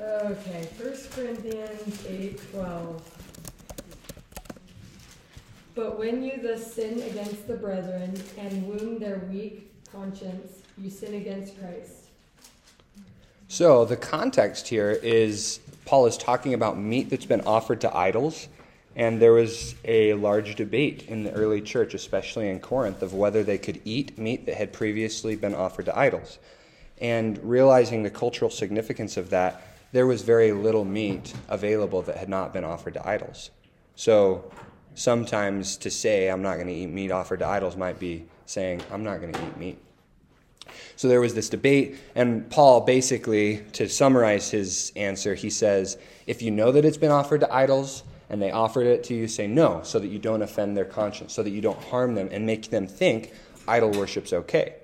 Okay, 0.00 0.68
First 0.78 1.10
Corinthians 1.10 2.06
eight 2.06 2.40
twelve. 2.52 3.02
But 5.74 5.98
when 5.98 6.22
you 6.22 6.40
thus 6.40 6.72
sin 6.72 7.02
against 7.02 7.48
the 7.48 7.54
brethren 7.54 8.14
and 8.36 8.66
wound 8.68 9.00
their 9.00 9.18
weak 9.30 9.72
conscience, 9.90 10.62
you 10.76 10.88
sin 10.88 11.14
against 11.14 11.58
Christ. 11.58 12.10
So 13.48 13.84
the 13.84 13.96
context 13.96 14.68
here 14.68 14.92
is 14.92 15.58
Paul 15.84 16.06
is 16.06 16.16
talking 16.16 16.54
about 16.54 16.78
meat 16.78 17.10
that's 17.10 17.26
been 17.26 17.40
offered 17.40 17.80
to 17.80 17.96
idols, 17.96 18.46
and 18.94 19.20
there 19.20 19.32
was 19.32 19.74
a 19.84 20.14
large 20.14 20.54
debate 20.54 21.06
in 21.08 21.24
the 21.24 21.32
early 21.32 21.60
church, 21.60 21.94
especially 21.94 22.48
in 22.48 22.60
Corinth, 22.60 23.02
of 23.02 23.14
whether 23.14 23.42
they 23.42 23.58
could 23.58 23.80
eat 23.84 24.16
meat 24.16 24.46
that 24.46 24.54
had 24.54 24.72
previously 24.72 25.34
been 25.34 25.56
offered 25.56 25.86
to 25.86 25.98
idols. 25.98 26.38
And 27.00 27.38
realizing 27.42 28.02
the 28.02 28.10
cultural 28.10 28.50
significance 28.50 29.16
of 29.16 29.30
that, 29.30 29.62
there 29.92 30.06
was 30.06 30.22
very 30.22 30.52
little 30.52 30.84
meat 30.84 31.34
available 31.48 32.02
that 32.02 32.16
had 32.16 32.28
not 32.28 32.52
been 32.52 32.64
offered 32.64 32.94
to 32.94 33.08
idols. 33.08 33.50
So 33.94 34.50
sometimes 34.94 35.76
to 35.78 35.90
say, 35.90 36.28
I'm 36.28 36.42
not 36.42 36.56
going 36.56 36.66
to 36.66 36.72
eat 36.72 36.88
meat 36.88 37.10
offered 37.10 37.40
to 37.40 37.46
idols, 37.46 37.76
might 37.76 37.98
be 37.98 38.26
saying, 38.46 38.82
I'm 38.92 39.04
not 39.04 39.20
going 39.20 39.32
to 39.32 39.46
eat 39.46 39.56
meat. 39.56 39.78
So 40.96 41.08
there 41.08 41.20
was 41.20 41.34
this 41.34 41.48
debate, 41.48 41.96
and 42.14 42.50
Paul 42.50 42.82
basically, 42.82 43.64
to 43.72 43.88
summarize 43.88 44.50
his 44.50 44.92
answer, 44.96 45.34
he 45.34 45.48
says, 45.48 45.96
If 46.26 46.42
you 46.42 46.50
know 46.50 46.72
that 46.72 46.84
it's 46.84 46.96
been 46.96 47.10
offered 47.10 47.40
to 47.40 47.54
idols, 47.54 48.02
and 48.28 48.42
they 48.42 48.50
offered 48.50 48.86
it 48.86 49.04
to 49.04 49.14
you, 49.14 49.26
say 49.26 49.46
no, 49.46 49.80
so 49.84 49.98
that 49.98 50.08
you 50.08 50.18
don't 50.18 50.42
offend 50.42 50.76
their 50.76 50.84
conscience, 50.84 51.32
so 51.32 51.42
that 51.42 51.50
you 51.50 51.60
don't 51.60 51.82
harm 51.84 52.14
them 52.14 52.28
and 52.30 52.44
make 52.44 52.70
them 52.70 52.86
think 52.86 53.32
idol 53.66 53.90
worship's 53.92 54.32
okay. 54.32 54.74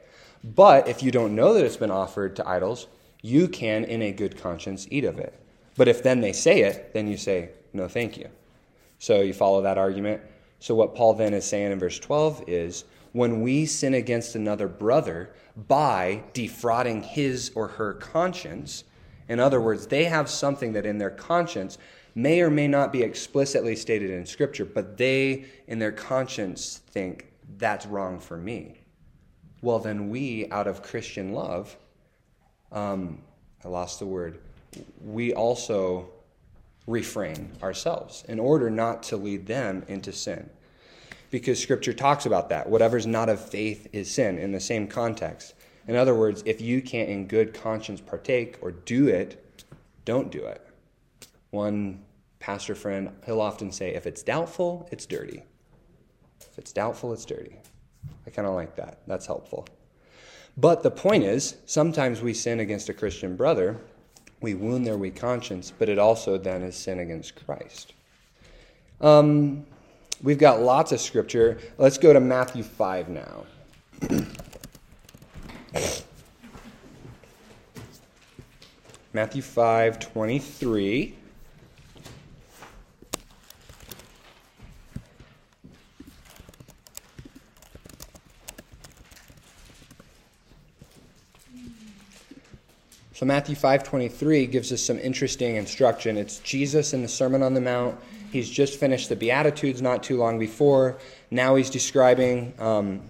But 0.43 0.89
if 0.89 1.03
you 1.03 1.11
don't 1.11 1.35
know 1.35 1.55
that 1.55 1.65
it's 1.65 1.77
been 1.77 1.91
offered 1.91 2.37
to 2.37 2.49
idols, 2.49 2.87
you 3.25 3.49
can, 3.49 3.85
in 3.85 4.03
a 4.03 4.13
good 4.13 4.37
conscience, 4.37 4.87
eat 4.91 5.03
of 5.03 5.19
it. 5.19 5.33
But 5.77 5.89
if 5.89 6.03
then 6.03 6.21
they 6.21 6.35
say 6.35 6.61
it, 6.61 6.93
then 6.93 7.09
you 7.09 7.17
say, 7.17 7.53
no, 7.73 7.89
thank 7.89 8.19
you. 8.19 8.29
So 8.99 9.23
you 9.23 9.33
follow 9.33 9.63
that 9.63 9.79
argument. 9.79 10.21
So 10.59 10.75
what 10.75 10.95
Paul 10.95 11.15
then 11.15 11.33
is 11.33 11.47
saying 11.47 11.73
in 11.73 11.79
verse 11.79 11.99
12 11.99 12.45
is 12.47 12.85
when 13.13 13.41
we 13.41 13.65
sin 13.65 13.95
against 13.95 14.35
another 14.35 14.69
brother 14.69 15.33
by 15.57 16.23
defrauding 16.35 17.03
his 17.03 17.51
or 17.55 17.67
her 17.67 17.95
conscience, 17.95 18.85
in 19.27 19.41
other 19.41 19.59
words, 19.59 19.87
they 19.87 20.05
have 20.05 20.29
something 20.29 20.75
that 20.75 20.85
in 20.85 20.99
their 20.99 21.09
conscience 21.09 21.79
may 22.15 22.43
or 22.43 22.51
may 22.51 22.69
not 22.69 22.93
be 22.93 23.03
explicitly 23.03 23.75
stated 23.75 24.11
in 24.11 24.27
Scripture, 24.27 24.67
but 24.67 24.99
they 24.99 25.47
in 25.67 25.79
their 25.79 25.93
conscience 25.93 26.83
think 26.91 27.33
that's 27.57 27.87
wrong 27.87 28.21
for 28.21 28.37
me. 28.37 28.83
Well, 29.63 29.79
then 29.79 30.11
we, 30.11 30.47
out 30.51 30.67
of 30.67 30.83
Christian 30.83 31.33
love, 31.33 31.79
um, 32.75 33.19
I 33.65 33.69
lost 33.69 33.99
the 33.99 34.07
word, 34.07 34.39
we 35.03 35.33
also 35.33 36.11
refrain 36.87 37.51
ourselves 37.63 38.25
in 38.29 38.39
order 38.39 38.69
not 38.69 39.03
to 39.05 39.17
lead 39.17 39.47
them 39.47 39.85
into 39.89 40.13
sin. 40.13 40.51
Because 41.31 41.61
Scripture 41.61 41.95
talks 41.95 42.27
about 42.27 42.51
that. 42.51 42.69
Whatever's 42.69 43.07
not 43.07 43.29
of 43.29 43.41
faith 43.41 43.89
is 43.93 44.11
sin 44.11 44.39
in 44.39 44.53
the 44.53 44.61
same 44.61 44.87
context. 44.87 45.55
In 45.89 45.97
other 45.97 46.15
words, 46.15 46.43
if 46.47 46.61
you 46.61 46.83
can't 46.83 47.09
in 47.09 47.27
good 47.27 47.55
conscience 47.55 48.01
partake 48.01 48.59
or 48.61 48.73
do 48.73 49.09
it, 49.09 49.65
don't 50.05 50.31
do 50.31 50.45
it. 50.45 50.67
One 51.51 52.05
pastor 52.39 52.75
friend, 52.75 53.11
he'll 53.27 53.41
often 53.41 53.73
say, 53.73 53.95
if 53.95 54.07
it's 54.07 54.23
doubtful, 54.23 54.89
it's 54.93 55.07
dirty. 55.07 55.43
If 56.41 56.59
it's 56.59 56.73
doubtful, 56.73 57.13
it's 57.13 57.25
dirty. 57.25 57.57
I 58.27 58.31
kind 58.31 58.47
of 58.47 58.55
like 58.55 58.77
that. 58.77 59.01
That's 59.07 59.27
helpful. 59.27 59.67
But 60.57 60.83
the 60.83 60.91
point 60.91 61.25
is, 61.25 61.57
sometimes 61.67 62.23
we 62.23 62.33
sin 62.33 62.61
against 62.61 62.89
a 62.89 62.95
Christian 62.95 63.37
brother, 63.37 63.77
we 64.41 64.55
wound 64.55 64.87
their 64.87 64.97
weak 64.97 65.17
conscience, 65.17 65.73
but 65.77 65.89
it 65.89 65.99
also 65.99 66.39
then 66.39 66.63
is 66.63 66.77
sin 66.77 67.01
against 67.01 67.35
Christ. 67.45 67.95
Um, 69.01 69.67
we've 70.23 70.39
got 70.39 70.61
lots 70.61 70.93
of 70.93 71.01
scripture. 71.01 71.59
Let's 71.79 71.99
go 71.99 72.13
to 72.13 72.21
Matthew 72.21 72.63
5 72.63 73.09
now. 73.09 73.47
Matthew 79.13 79.43
5 79.43 79.99
23. 79.99 81.19
So 93.15 93.25
Matthew 93.25 93.55
5:23 93.55 94.49
gives 94.49 94.73
us 94.73 94.83
some 94.83 94.99
interesting 94.99 95.55
instruction. 95.55 96.17
It's 96.17 96.41
Jesus 96.41 96.93
in 96.93 97.03
the 97.03 97.09
Sermon 97.09 97.45
on 97.45 97.55
the 97.55 97.61
Mount. 97.61 97.97
He's 98.33 98.51
just 98.51 98.81
finished 98.81 99.09
the 99.09 99.15
Beatitudes 99.15 99.81
not 99.81 100.03
too 100.03 100.17
long 100.17 100.37
before. 100.41 100.99
Now 101.31 101.55
he's 101.55 101.71
describing 101.71 102.55
um, 102.59 103.03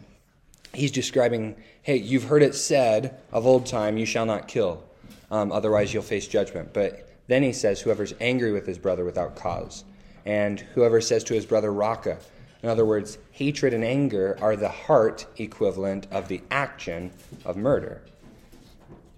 he's 0.74 0.90
describing, 0.90 1.56
hey, 1.80 1.96
you've 1.96 2.24
heard 2.24 2.42
it 2.42 2.54
said 2.54 3.18
of 3.32 3.46
old 3.46 3.64
time, 3.64 3.96
you 3.96 4.04
shall 4.04 4.26
not 4.26 4.46
kill, 4.46 4.84
um, 5.30 5.50
otherwise 5.50 5.94
you'll 5.94 6.02
face 6.02 6.28
judgment. 6.28 6.74
But 6.74 7.08
then 7.28 7.42
he 7.42 7.54
says, 7.54 7.80
whoever's 7.80 8.12
angry 8.20 8.52
with 8.52 8.66
his 8.66 8.76
brother 8.76 9.06
without 9.06 9.36
cause, 9.36 9.84
and 10.26 10.60
whoever 10.74 11.00
says 11.00 11.24
to 11.24 11.34
his 11.34 11.46
brother, 11.46 11.72
Raca. 11.72 12.18
In 12.62 12.68
other 12.68 12.84
words, 12.84 13.16
hatred 13.30 13.72
and 13.72 13.84
anger 13.84 14.36
are 14.42 14.54
the 14.54 14.68
heart 14.68 15.24
equivalent 15.38 16.08
of 16.10 16.28
the 16.28 16.42
action 16.50 17.10
of 17.46 17.56
murder. 17.56 18.02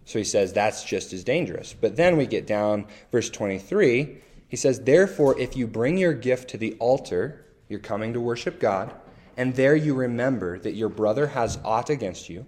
So 0.07 0.19
he 0.21 0.25
says 0.25 0.53
that's 0.53 0.85
just 0.85 1.13
as 1.13 1.25
dangerous. 1.25 1.75
But 1.79 1.97
then 1.97 2.17
we 2.17 2.27
get 2.27 2.47
down, 2.47 2.87
verse 3.11 3.29
23. 3.29 4.19
He 4.49 4.57
says, 4.57 4.81
Therefore, 4.81 5.39
if 5.39 5.57
you 5.57 5.67
bring 5.67 5.99
your 5.99 6.15
gift 6.15 6.49
to 6.51 6.57
the 6.57 6.75
altar, 6.75 7.45
you're 7.69 7.81
coming 7.81 8.13
to 8.13 8.21
worship 8.21 8.61
God, 8.61 8.95
and 9.37 9.55
there 9.57 9.75
you 9.75 9.95
remember 9.95 10.59
that 10.61 10.75
your 10.75 10.89
brother 10.89 11.27
has 11.27 11.59
aught 11.65 11.91
against 11.91 12.29
you, 12.29 12.47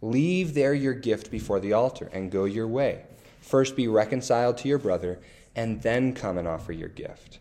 leave 0.00 0.54
there 0.54 0.72
your 0.72 0.94
gift 0.94 1.32
before 1.32 1.58
the 1.58 1.72
altar 1.72 2.08
and 2.12 2.30
go 2.30 2.44
your 2.44 2.68
way. 2.68 3.04
First 3.40 3.74
be 3.74 3.88
reconciled 3.88 4.56
to 4.58 4.68
your 4.68 4.78
brother, 4.78 5.18
and 5.56 5.82
then 5.82 6.14
come 6.14 6.38
and 6.38 6.46
offer 6.46 6.70
your 6.70 6.88
gift. 6.88 7.40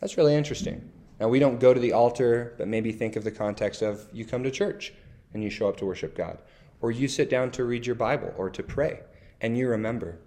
That's 0.00 0.16
really 0.16 0.34
interesting. 0.34 0.90
Now, 1.20 1.28
we 1.28 1.38
don't 1.38 1.60
go 1.60 1.74
to 1.74 1.80
the 1.80 1.92
altar, 1.92 2.54
but 2.56 2.66
maybe 2.66 2.92
think 2.92 3.16
of 3.16 3.24
the 3.24 3.30
context 3.30 3.82
of 3.82 4.08
you 4.10 4.24
come 4.24 4.42
to 4.42 4.50
church 4.50 4.94
and 5.34 5.42
you 5.42 5.50
show 5.50 5.68
up 5.68 5.76
to 5.76 5.84
worship 5.84 6.16
God. 6.16 6.38
Or 6.84 6.90
you 6.90 7.08
sit 7.08 7.30
down 7.30 7.50
to 7.52 7.64
read 7.64 7.86
your 7.86 7.94
Bible 7.94 8.34
or 8.36 8.50
to 8.50 8.62
pray, 8.62 9.00
and 9.40 9.56
you 9.56 9.68
remember, 9.68 10.18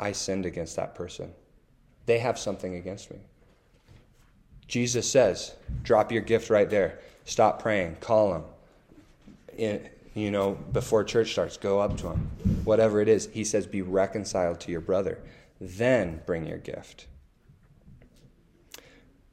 I 0.00 0.10
sinned 0.10 0.46
against 0.46 0.74
that 0.74 0.96
person. 0.96 1.30
They 2.06 2.18
have 2.18 2.40
something 2.40 2.74
against 2.74 3.08
me. 3.12 3.18
Jesus 4.66 5.08
says, 5.08 5.54
drop 5.84 6.10
your 6.10 6.22
gift 6.22 6.50
right 6.50 6.68
there. 6.68 6.98
Stop 7.24 7.62
praying. 7.62 7.98
Call 8.00 8.32
them. 8.32 8.42
In, 9.56 9.88
you 10.14 10.32
know, 10.32 10.58
before 10.72 11.04
church 11.04 11.30
starts, 11.30 11.56
go 11.56 11.78
up 11.78 11.96
to 11.98 12.08
him. 12.08 12.28
Whatever 12.64 13.00
it 13.00 13.06
is, 13.06 13.28
he 13.32 13.44
says, 13.44 13.64
be 13.64 13.80
reconciled 13.80 14.58
to 14.58 14.72
your 14.72 14.80
brother. 14.80 15.20
Then 15.60 16.20
bring 16.26 16.46
your 16.46 16.58
gift. 16.58 17.06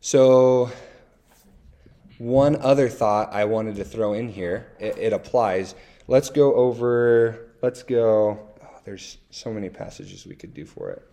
So, 0.01 0.69
one 2.19 2.57
other 2.57 2.89
thought 2.89 3.33
I 3.33 3.45
wanted 3.45 3.77
to 3.77 3.83
throw 3.83 4.13
in 4.13 4.29
here, 4.29 4.67
it, 4.79 4.99
it 4.99 5.13
applies. 5.13 5.73
Let's 6.11 6.29
go 6.29 6.53
over, 6.55 7.53
let's 7.61 7.83
go, 7.83 8.37
oh, 8.61 8.79
there's 8.83 9.17
so 9.29 9.53
many 9.53 9.69
passages 9.69 10.27
we 10.27 10.35
could 10.35 10.53
do 10.53 10.65
for 10.65 10.89
it. 10.89 11.07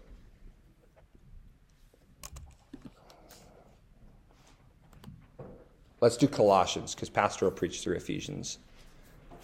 Let's 6.00 6.16
do 6.16 6.26
Colossians, 6.26 6.96
because 6.96 7.10
Pastor 7.10 7.44
will 7.44 7.52
preach 7.52 7.80
through 7.80 7.94
Ephesians. 7.94 8.58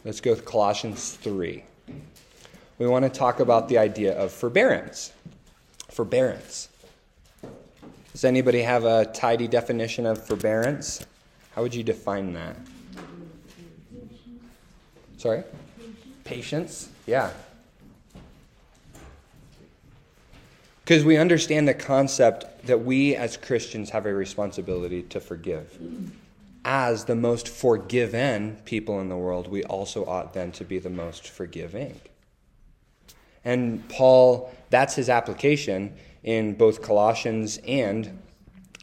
Let's 0.04 0.20
go 0.20 0.32
with 0.32 0.44
Colossians 0.44 1.12
3. 1.12 1.62
We 2.80 2.86
want 2.88 3.04
to 3.04 3.08
talk 3.08 3.38
about 3.38 3.68
the 3.68 3.78
idea 3.78 4.18
of 4.18 4.32
forbearance. 4.32 5.12
Forbearance. 5.88 6.68
Does 8.10 8.24
anybody 8.24 8.62
have 8.62 8.84
a 8.84 9.04
tidy 9.04 9.46
definition 9.46 10.04
of 10.04 10.26
forbearance? 10.26 11.06
How 11.54 11.62
would 11.62 11.76
you 11.76 11.84
define 11.84 12.32
that? 12.32 12.56
Sorry? 15.24 15.42
Patience. 16.24 16.90
Yeah. 17.06 17.30
Because 20.84 21.02
we 21.02 21.16
understand 21.16 21.66
the 21.66 21.72
concept 21.72 22.66
that 22.66 22.84
we 22.84 23.16
as 23.16 23.38
Christians 23.38 23.88
have 23.88 24.04
a 24.04 24.12
responsibility 24.12 25.00
to 25.04 25.20
forgive. 25.20 25.78
As 26.62 27.06
the 27.06 27.14
most 27.14 27.48
forgiven 27.48 28.58
people 28.66 29.00
in 29.00 29.08
the 29.08 29.16
world, 29.16 29.48
we 29.48 29.64
also 29.64 30.04
ought 30.04 30.34
then 30.34 30.52
to 30.52 30.64
be 30.64 30.78
the 30.78 30.90
most 30.90 31.26
forgiving. 31.26 31.98
And 33.46 33.88
Paul, 33.88 34.54
that's 34.68 34.94
his 34.94 35.08
application 35.08 35.94
in 36.22 36.52
both 36.52 36.82
Colossians 36.82 37.58
and 37.66 38.18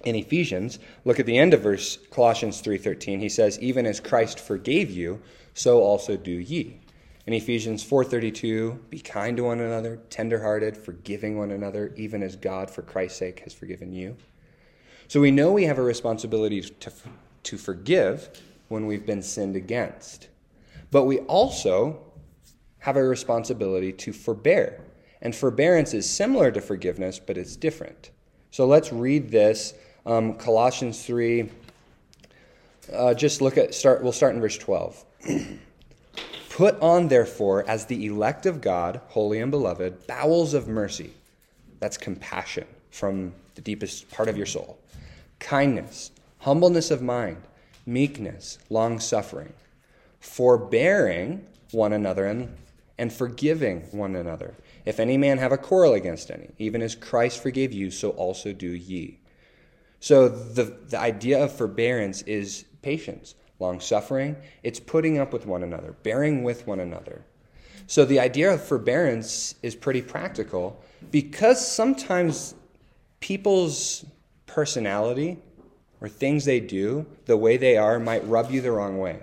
in 0.03 0.15
Ephesians. 0.15 0.79
Look 1.05 1.19
at 1.19 1.27
the 1.27 1.37
end 1.37 1.53
of 1.53 1.61
verse 1.61 1.99
Colossians 2.09 2.61
3:13. 2.61 3.19
He 3.19 3.29
says, 3.29 3.59
"Even 3.59 3.85
as 3.85 3.99
Christ 3.99 4.39
forgave 4.39 4.89
you, 4.89 5.21
so 5.61 5.81
also 5.81 6.17
do 6.17 6.31
ye. 6.31 6.79
In 7.27 7.33
Ephesians 7.33 7.83
4:32, 7.83 8.79
be 8.89 8.99
kind 8.99 9.37
to 9.37 9.43
one 9.43 9.59
another, 9.59 9.99
tenderhearted, 10.09 10.75
forgiving 10.75 11.37
one 11.37 11.51
another, 11.51 11.93
even 11.95 12.23
as 12.23 12.35
God 12.35 12.71
for 12.71 12.81
Christ's 12.81 13.19
sake 13.19 13.41
has 13.41 13.53
forgiven 13.53 13.93
you. 13.93 14.17
So 15.07 15.21
we 15.21 15.29
know 15.29 15.51
we 15.51 15.65
have 15.65 15.77
a 15.77 15.83
responsibility 15.83 16.61
to, 16.61 16.91
to 17.43 17.57
forgive 17.57 18.29
when 18.69 18.87
we've 18.87 19.05
been 19.05 19.21
sinned 19.21 19.55
against. 19.55 20.29
But 20.89 21.03
we 21.03 21.19
also 21.19 22.01
have 22.79 22.97
a 22.97 23.03
responsibility 23.03 23.93
to 23.93 24.13
forbear. 24.13 24.81
And 25.21 25.35
forbearance 25.35 25.93
is 25.93 26.09
similar 26.09 26.49
to 26.51 26.61
forgiveness, 26.61 27.19
but 27.19 27.37
it's 27.37 27.55
different. 27.55 28.09
So 28.49 28.65
let's 28.65 28.91
read 28.91 29.29
this. 29.29 29.75
Um, 30.05 30.33
Colossians 30.33 31.05
3. 31.05 31.49
Uh, 32.91 33.13
just 33.13 33.41
look 33.41 33.57
at 33.57 33.75
start. 33.75 34.01
We'll 34.01 34.11
start 34.11 34.33
in 34.33 34.41
verse 34.41 34.57
12. 34.57 35.05
Put 36.49 36.79
on, 36.79 37.07
therefore, 37.07 37.67
as 37.67 37.85
the 37.85 38.05
elect 38.05 38.45
of 38.45 38.61
God, 38.61 39.01
holy 39.09 39.39
and 39.39 39.51
beloved, 39.51 40.05
bowels 40.07 40.53
of 40.53 40.67
mercy. 40.67 41.11
That's 41.79 41.97
compassion 41.97 42.67
from 42.91 43.33
the 43.55 43.61
deepest 43.61 44.11
part 44.11 44.29
of 44.29 44.37
your 44.37 44.45
soul. 44.45 44.77
Kindness, 45.39 46.11
humbleness 46.39 46.91
of 46.91 47.01
mind, 47.01 47.37
meekness, 47.85 48.59
long 48.69 48.99
suffering, 48.99 49.53
forbearing 50.19 51.45
one 51.71 51.93
another 51.93 52.25
and, 52.25 52.55
and 52.97 53.11
forgiving 53.11 53.81
one 53.91 54.15
another. 54.15 54.53
If 54.85 54.99
any 54.99 55.17
man 55.17 55.37
have 55.37 55.51
a 55.51 55.57
quarrel 55.57 55.93
against 55.93 56.29
any, 56.31 56.49
even 56.59 56.81
as 56.81 56.95
Christ 56.95 57.41
forgave 57.41 57.71
you, 57.71 57.91
so 57.91 58.11
also 58.11 58.53
do 58.53 58.67
ye. 58.67 59.19
So 59.99 60.27
the, 60.27 60.63
the 60.89 60.99
idea 60.99 61.43
of 61.43 61.51
forbearance 61.51 62.23
is 62.23 62.65
patience, 62.81 63.35
long 63.61 63.79
suffering. 63.79 64.35
It's 64.63 64.79
putting 64.79 65.19
up 65.19 65.31
with 65.31 65.45
one 65.45 65.63
another, 65.63 65.95
bearing 66.03 66.43
with 66.43 66.67
one 66.67 66.81
another. 66.81 67.23
So 67.87 68.03
the 68.03 68.19
idea 68.19 68.51
of 68.53 68.63
forbearance 68.63 69.55
is 69.61 69.75
pretty 69.75 70.01
practical 70.01 70.83
because 71.11 71.65
sometimes 71.65 72.55
people's 73.19 74.05
personality 74.45 75.37
or 76.01 76.09
things 76.09 76.45
they 76.45 76.59
do, 76.59 77.05
the 77.25 77.37
way 77.37 77.57
they 77.57 77.77
are, 77.77 77.99
might 77.99 78.27
rub 78.27 78.51
you 78.51 78.61
the 78.61 78.71
wrong 78.71 78.97
way. 78.97 79.19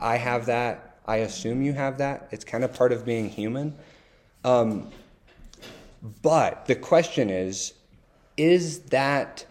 I 0.00 0.16
have 0.16 0.46
that. 0.46 0.98
I 1.06 1.16
assume 1.18 1.62
you 1.62 1.72
have 1.74 1.98
that. 1.98 2.28
It's 2.30 2.44
kind 2.44 2.64
of 2.64 2.72
part 2.72 2.92
of 2.92 3.04
being 3.04 3.28
human. 3.28 3.74
Um, 4.44 4.90
but 6.22 6.66
the 6.66 6.74
question 6.74 7.30
is 7.30 7.74
is 8.36 8.80
that 8.84 9.44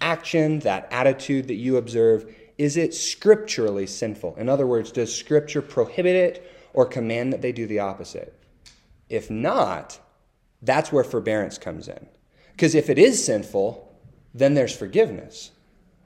action, 0.00 0.60
that 0.60 0.88
attitude 0.92 1.48
that 1.48 1.54
you 1.54 1.76
observe, 1.76 2.32
is 2.60 2.76
it 2.76 2.92
scripturally 2.92 3.86
sinful? 3.86 4.36
In 4.36 4.50
other 4.50 4.66
words, 4.66 4.92
does 4.92 5.16
scripture 5.16 5.62
prohibit 5.62 6.14
it 6.14 6.52
or 6.74 6.84
command 6.84 7.32
that 7.32 7.40
they 7.40 7.52
do 7.52 7.66
the 7.66 7.78
opposite? 7.78 8.38
If 9.08 9.30
not, 9.30 9.98
that's 10.60 10.92
where 10.92 11.02
forbearance 11.02 11.56
comes 11.56 11.88
in. 11.88 12.06
Because 12.52 12.74
if 12.74 12.90
it 12.90 12.98
is 12.98 13.24
sinful, 13.24 13.98
then 14.34 14.52
there's 14.52 14.76
forgiveness. 14.76 15.52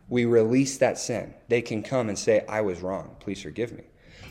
We 0.09 0.27
release 0.27 0.79
that 0.79 0.97
sin. 0.97 1.35
They 1.49 1.61
can 1.61 1.83
come 1.83 2.09
and 2.09 2.17
say, 2.17 2.45
I 2.49 2.61
was 2.61 2.83
wrong. 2.83 3.17
Please 3.19 3.43
forgive 3.43 3.73
me. 3.73 3.83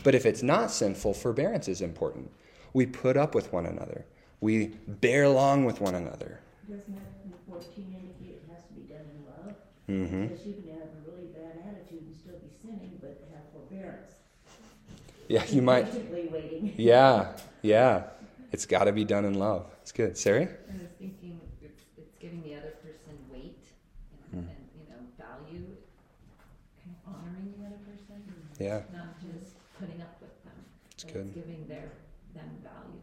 But 0.02 0.14
if 0.14 0.24
it's 0.24 0.42
not 0.42 0.70
sinful, 0.70 1.12
forbearance 1.12 1.68
is 1.68 1.82
important. 1.82 2.30
We 2.72 2.86
put 2.86 3.18
up 3.18 3.34
with 3.34 3.52
one 3.52 3.66
another, 3.66 4.06
we 4.40 4.68
bear 4.88 5.24
along 5.24 5.66
with 5.66 5.82
one 5.82 5.94
another. 5.94 6.40
Doesn't 6.70 6.94
that 6.94 7.02
in 7.22 7.34
fourteen 7.46 7.94
indicate 7.94 8.40
it 8.40 8.48
has 8.50 8.64
to 8.64 8.72
be 8.72 8.88
done 8.88 9.04
in 9.14 9.26
love? 9.28 9.56
Mm-hmm. 9.90 10.26
Because 10.28 10.46
you 10.46 10.54
can 10.54 10.72
have 10.72 10.88
a 10.88 11.10
really 11.10 11.28
bad 11.28 11.60
attitude 11.68 12.00
and 12.00 12.16
still 12.78 12.98
but 13.00 13.28
have 13.32 13.42
forbearance. 13.52 14.12
Yeah, 15.28 15.44
you 15.46 15.62
might. 15.62 15.86
Waiting. 16.10 16.74
Yeah, 16.76 17.32
yeah. 17.62 18.04
It's 18.52 18.66
got 18.66 18.84
to 18.84 18.92
be 18.92 19.04
done 19.04 19.24
in 19.24 19.34
love. 19.34 19.66
It's 19.82 19.92
good. 19.92 20.16
Sari? 20.16 20.42
I 20.44 20.46
was 20.46 20.90
thinking 20.98 21.40
it's, 21.62 21.82
it's 21.98 22.14
giving 22.20 22.42
the 22.42 22.54
other 22.54 22.72
person 22.82 23.16
weight 23.32 23.58
and, 24.32 24.44
Hmm. 24.44 24.50
and, 24.50 24.68
you 24.78 24.84
know, 24.90 25.00
value, 25.18 25.66
kind 26.78 26.94
of 26.94 27.14
honoring 27.14 27.54
the 27.58 27.66
other 27.66 27.80
person, 27.88 28.22
Yeah, 28.60 28.82
not 28.92 29.18
just 29.20 29.54
putting 29.80 30.00
up 30.00 30.16
with 30.20 30.44
them. 30.44 30.52
it's 30.92 31.04
but 31.04 31.12
good. 31.14 31.26
It's 31.26 31.34
giving 31.34 31.66
their, 31.68 31.90
them 32.34 32.50
value, 32.62 33.00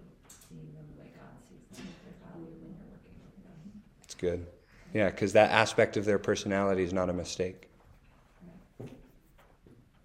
seeing 0.48 0.72
them 0.74 0.86
the 0.96 1.02
way 1.04 1.10
God 1.18 1.36
sees 1.50 1.78
them, 1.78 1.88
their 2.06 2.30
value 2.32 2.54
when 2.62 2.72
you're 2.72 2.88
working 2.96 3.18
with 3.20 3.44
them. 3.44 3.82
It's 4.04 4.16
good. 4.16 4.46
Yeah, 4.94 5.10
because 5.10 5.34
that 5.34 5.52
aspect 5.52 5.98
of 5.98 6.06
their 6.06 6.20
personality 6.20 6.84
is 6.84 6.94
not 6.94 7.10
a 7.10 7.14
mistake. 7.14 7.68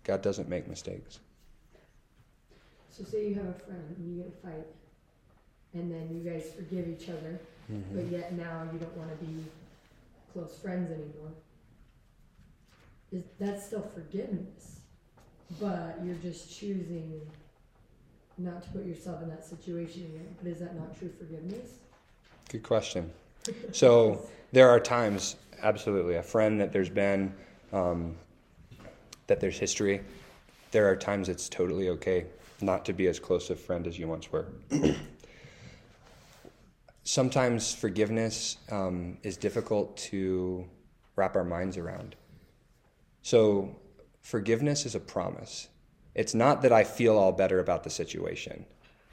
God 0.06 0.22
doesn't 0.22 0.48
make 0.48 0.68
mistakes. 0.68 1.18
So 2.90 3.02
say 3.04 3.28
you 3.28 3.34
have 3.34 3.46
a 3.48 3.52
friend 3.54 3.82
and 3.96 4.16
you 4.16 4.22
get 4.22 4.32
a 4.32 4.46
fight, 4.46 4.66
and 5.74 5.90
then 5.92 6.08
you 6.16 6.30
guys 6.30 6.44
forgive 6.54 6.88
each 6.88 7.08
other, 7.08 7.40
Mm-hmm. 7.70 7.96
but 7.96 8.06
yet 8.12 8.32
now 8.34 8.62
you 8.72 8.78
don't 8.78 8.96
want 8.96 9.10
to 9.10 9.24
be 9.26 9.44
close 10.32 10.56
friends 10.62 10.88
anymore. 10.92 11.32
Is 13.10 13.24
that's 13.40 13.66
still 13.66 13.82
forgiveness, 13.92 14.82
but 15.60 15.98
you're 16.04 16.14
just 16.22 16.56
choosing 16.56 17.20
not 18.38 18.62
to 18.62 18.68
put 18.68 18.86
yourself 18.86 19.20
in 19.20 19.28
that 19.30 19.44
situation 19.44 20.02
again. 20.04 20.36
But 20.40 20.52
is 20.52 20.60
that 20.60 20.76
not 20.76 20.96
true 20.96 21.10
forgiveness? 21.18 21.78
Good 22.50 22.62
question. 22.62 23.10
So 23.72 24.24
there 24.52 24.68
are 24.70 24.78
times, 24.78 25.34
absolutely, 25.60 26.14
a 26.14 26.22
friend 26.22 26.60
that 26.60 26.72
there's 26.72 26.88
been, 26.90 27.34
um, 27.72 28.14
that 29.26 29.40
there's 29.40 29.58
history. 29.58 30.00
There 30.70 30.88
are 30.88 30.96
times 30.96 31.28
it's 31.28 31.48
totally 31.48 31.88
okay 31.90 32.26
not 32.60 32.84
to 32.86 32.92
be 32.92 33.06
as 33.06 33.18
close 33.18 33.50
a 33.50 33.56
friend 33.56 33.86
as 33.86 33.98
you 33.98 34.08
once 34.08 34.30
were. 34.32 34.46
Sometimes 37.04 37.74
forgiveness 37.74 38.56
um, 38.70 39.18
is 39.22 39.36
difficult 39.36 39.96
to 39.96 40.66
wrap 41.14 41.36
our 41.36 41.44
minds 41.44 41.76
around. 41.76 42.16
So 43.22 43.76
forgiveness 44.22 44.86
is 44.86 44.94
a 44.94 45.00
promise. 45.00 45.68
It's 46.14 46.34
not 46.34 46.62
that 46.62 46.72
I 46.72 46.84
feel 46.84 47.16
all 47.16 47.32
better 47.32 47.60
about 47.60 47.84
the 47.84 47.90
situation. 47.90 48.64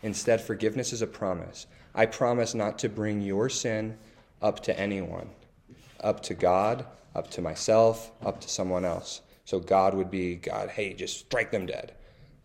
Instead, 0.01 0.41
forgiveness 0.41 0.93
is 0.93 1.01
a 1.01 1.07
promise. 1.07 1.67
I 1.95 2.05
promise 2.05 2.53
not 2.55 2.79
to 2.79 2.89
bring 2.89 3.21
your 3.21 3.49
sin 3.49 3.97
up 4.41 4.61
to 4.61 4.79
anyone, 4.79 5.29
up 6.01 6.21
to 6.23 6.33
God, 6.33 6.85
up 7.15 7.29
to 7.31 7.41
myself, 7.41 8.11
up 8.25 8.41
to 8.41 8.49
someone 8.49 8.85
else. 8.85 9.21
So 9.45 9.59
God 9.59 9.93
would 9.93 10.09
be, 10.09 10.35
God, 10.35 10.69
hey, 10.69 10.93
just 10.93 11.19
strike 11.19 11.51
them 11.51 11.65
dead. 11.65 11.93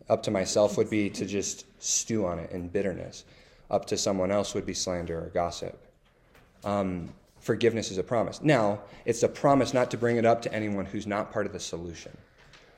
Up 0.08 0.22
to 0.24 0.30
myself 0.30 0.76
would 0.76 0.90
be 0.90 1.10
to 1.10 1.26
just 1.26 1.66
stew 1.82 2.26
on 2.26 2.38
it 2.38 2.50
in 2.50 2.68
bitterness. 2.68 3.24
Up 3.70 3.84
to 3.86 3.96
someone 3.96 4.30
else 4.30 4.54
would 4.54 4.66
be 4.66 4.74
slander 4.74 5.18
or 5.18 5.28
gossip. 5.28 5.80
Um, 6.64 7.12
forgiveness 7.40 7.90
is 7.90 7.98
a 7.98 8.02
promise. 8.02 8.42
Now, 8.42 8.80
it's 9.04 9.22
a 9.22 9.28
promise 9.28 9.74
not 9.74 9.90
to 9.90 9.98
bring 9.98 10.16
it 10.16 10.24
up 10.24 10.42
to 10.42 10.52
anyone 10.52 10.86
who's 10.86 11.06
not 11.06 11.32
part 11.32 11.46
of 11.46 11.52
the 11.52 11.60
solution. 11.60 12.16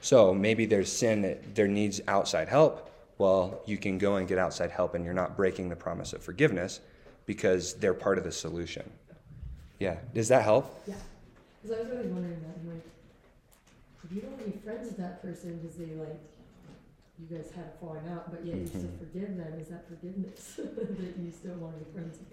So 0.00 0.35
maybe 0.35 0.66
there's 0.66 0.92
sin 0.92 1.22
that 1.22 1.54
there 1.54 1.68
needs 1.68 2.00
outside 2.09 2.48
help. 2.48 2.90
Well, 3.18 3.62
you 3.66 3.76
can 3.76 3.98
go 3.98 4.16
and 4.16 4.26
get 4.26 4.38
outside 4.38 4.70
help, 4.70 4.94
and 4.94 5.04
you're 5.04 5.14
not 5.14 5.37
breaking 5.37 5.68
the 5.68 5.76
promise 5.76 6.12
of 6.12 6.22
forgiveness 6.22 6.80
because 7.26 7.74
they're 7.74 7.94
part 7.94 8.18
of 8.18 8.24
the 8.24 8.33
solution. 8.33 8.90
Yeah. 9.78 9.96
Does 10.14 10.28
that 10.28 10.42
help? 10.42 10.83
Yeah. 10.87 10.94
Because 11.62 11.76
I 11.76 11.83
was 11.83 11.90
always 11.92 12.06
wondering 12.06 12.40
that. 12.40 12.59
I'm 12.61 12.68
like, 12.74 12.85
you 14.11 14.20
don't 14.20 14.33
want 14.33 14.44
to 14.44 14.51
be 14.51 14.59
friends 14.59 14.87
with 14.88 14.96
that 14.99 15.23
person 15.23 15.59
because 15.59 15.77
they 15.77 15.87
like, 15.94 16.18
you 17.18 17.37
guys 17.37 17.51
had 17.55 17.66
a 17.66 17.79
falling 17.81 18.09
out, 18.09 18.31
but 18.31 18.44
yet 18.44 18.57
you 18.57 18.66
still 18.66 18.81
Mhm. 18.83 18.99
forgive 18.99 19.37
them, 19.37 19.59
is 19.61 19.68
that 19.68 19.87
forgiveness 19.88 20.55
that 20.57 21.16
you 21.18 21.31
still 21.31 21.55
want 21.57 21.79
to 21.79 21.85
be 21.85 21.92
friends 21.92 22.18
with? 22.18 22.29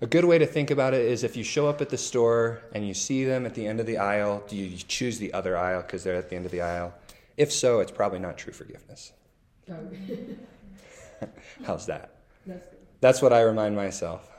A 0.00 0.06
good 0.06 0.24
way 0.24 0.38
to 0.38 0.46
think 0.46 0.70
about 0.70 0.94
it 0.94 1.04
is 1.04 1.24
if 1.24 1.36
you 1.36 1.42
show 1.44 1.68
up 1.68 1.80
at 1.80 1.88
the 1.90 1.98
store 1.98 2.62
and 2.72 2.86
you 2.86 2.94
see 2.94 3.24
them 3.24 3.44
at 3.44 3.54
the 3.54 3.66
end 3.66 3.80
of 3.80 3.86
the 3.86 3.98
aisle, 3.98 4.44
do 4.48 4.56
you 4.56 4.76
choose 4.76 5.18
the 5.18 5.32
other 5.32 5.56
aisle 5.56 5.82
because 5.82 6.04
they're 6.04 6.14
at 6.14 6.30
the 6.30 6.36
end 6.36 6.46
of 6.46 6.52
the 6.52 6.60
aisle? 6.60 6.94
If 7.36 7.52
so, 7.52 7.80
it's 7.80 7.90
probably 7.92 8.18
not 8.20 8.38
true 8.38 8.52
forgiveness. 8.52 9.12
Oh, 9.70 9.74
How's 11.64 11.86
that? 11.86 12.10
that's 12.46 12.66
good. 12.66 12.78
That's 13.00 13.20
what 13.22 13.32
I 13.32 13.42
remind 13.42 13.76
myself. 13.76 14.30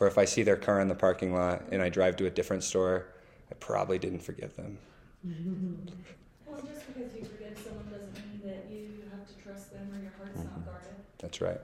Or 0.00 0.06
if 0.06 0.16
I 0.18 0.24
see 0.26 0.42
their 0.42 0.56
car 0.56 0.80
in 0.80 0.88
the 0.88 0.94
parking 0.94 1.34
lot 1.34 1.62
and 1.72 1.82
I 1.82 1.88
drive 1.88 2.16
to 2.16 2.26
a 2.26 2.30
different 2.30 2.62
store, 2.62 3.06
I 3.50 3.54
probably 3.54 3.98
didn't 3.98 4.20
forgive 4.20 4.54
them. 4.54 4.78
Well, 5.24 6.62
just 6.62 6.86
because 6.86 7.10
you 7.14 7.24
forgive 7.26 7.58
someone 7.58 7.90
doesn't 7.90 8.14
mean 8.14 8.40
that 8.46 8.70
you 8.70 9.02
have 9.10 9.26
to 9.26 9.34
trust 9.42 9.72
them 9.72 9.90
or 9.90 9.98
your 10.00 10.12
heart's 10.16 10.38
not 10.38 10.62
mm-hmm. 10.62 10.70
guarded, 10.70 10.96
That's 11.18 11.40
right. 11.40 11.60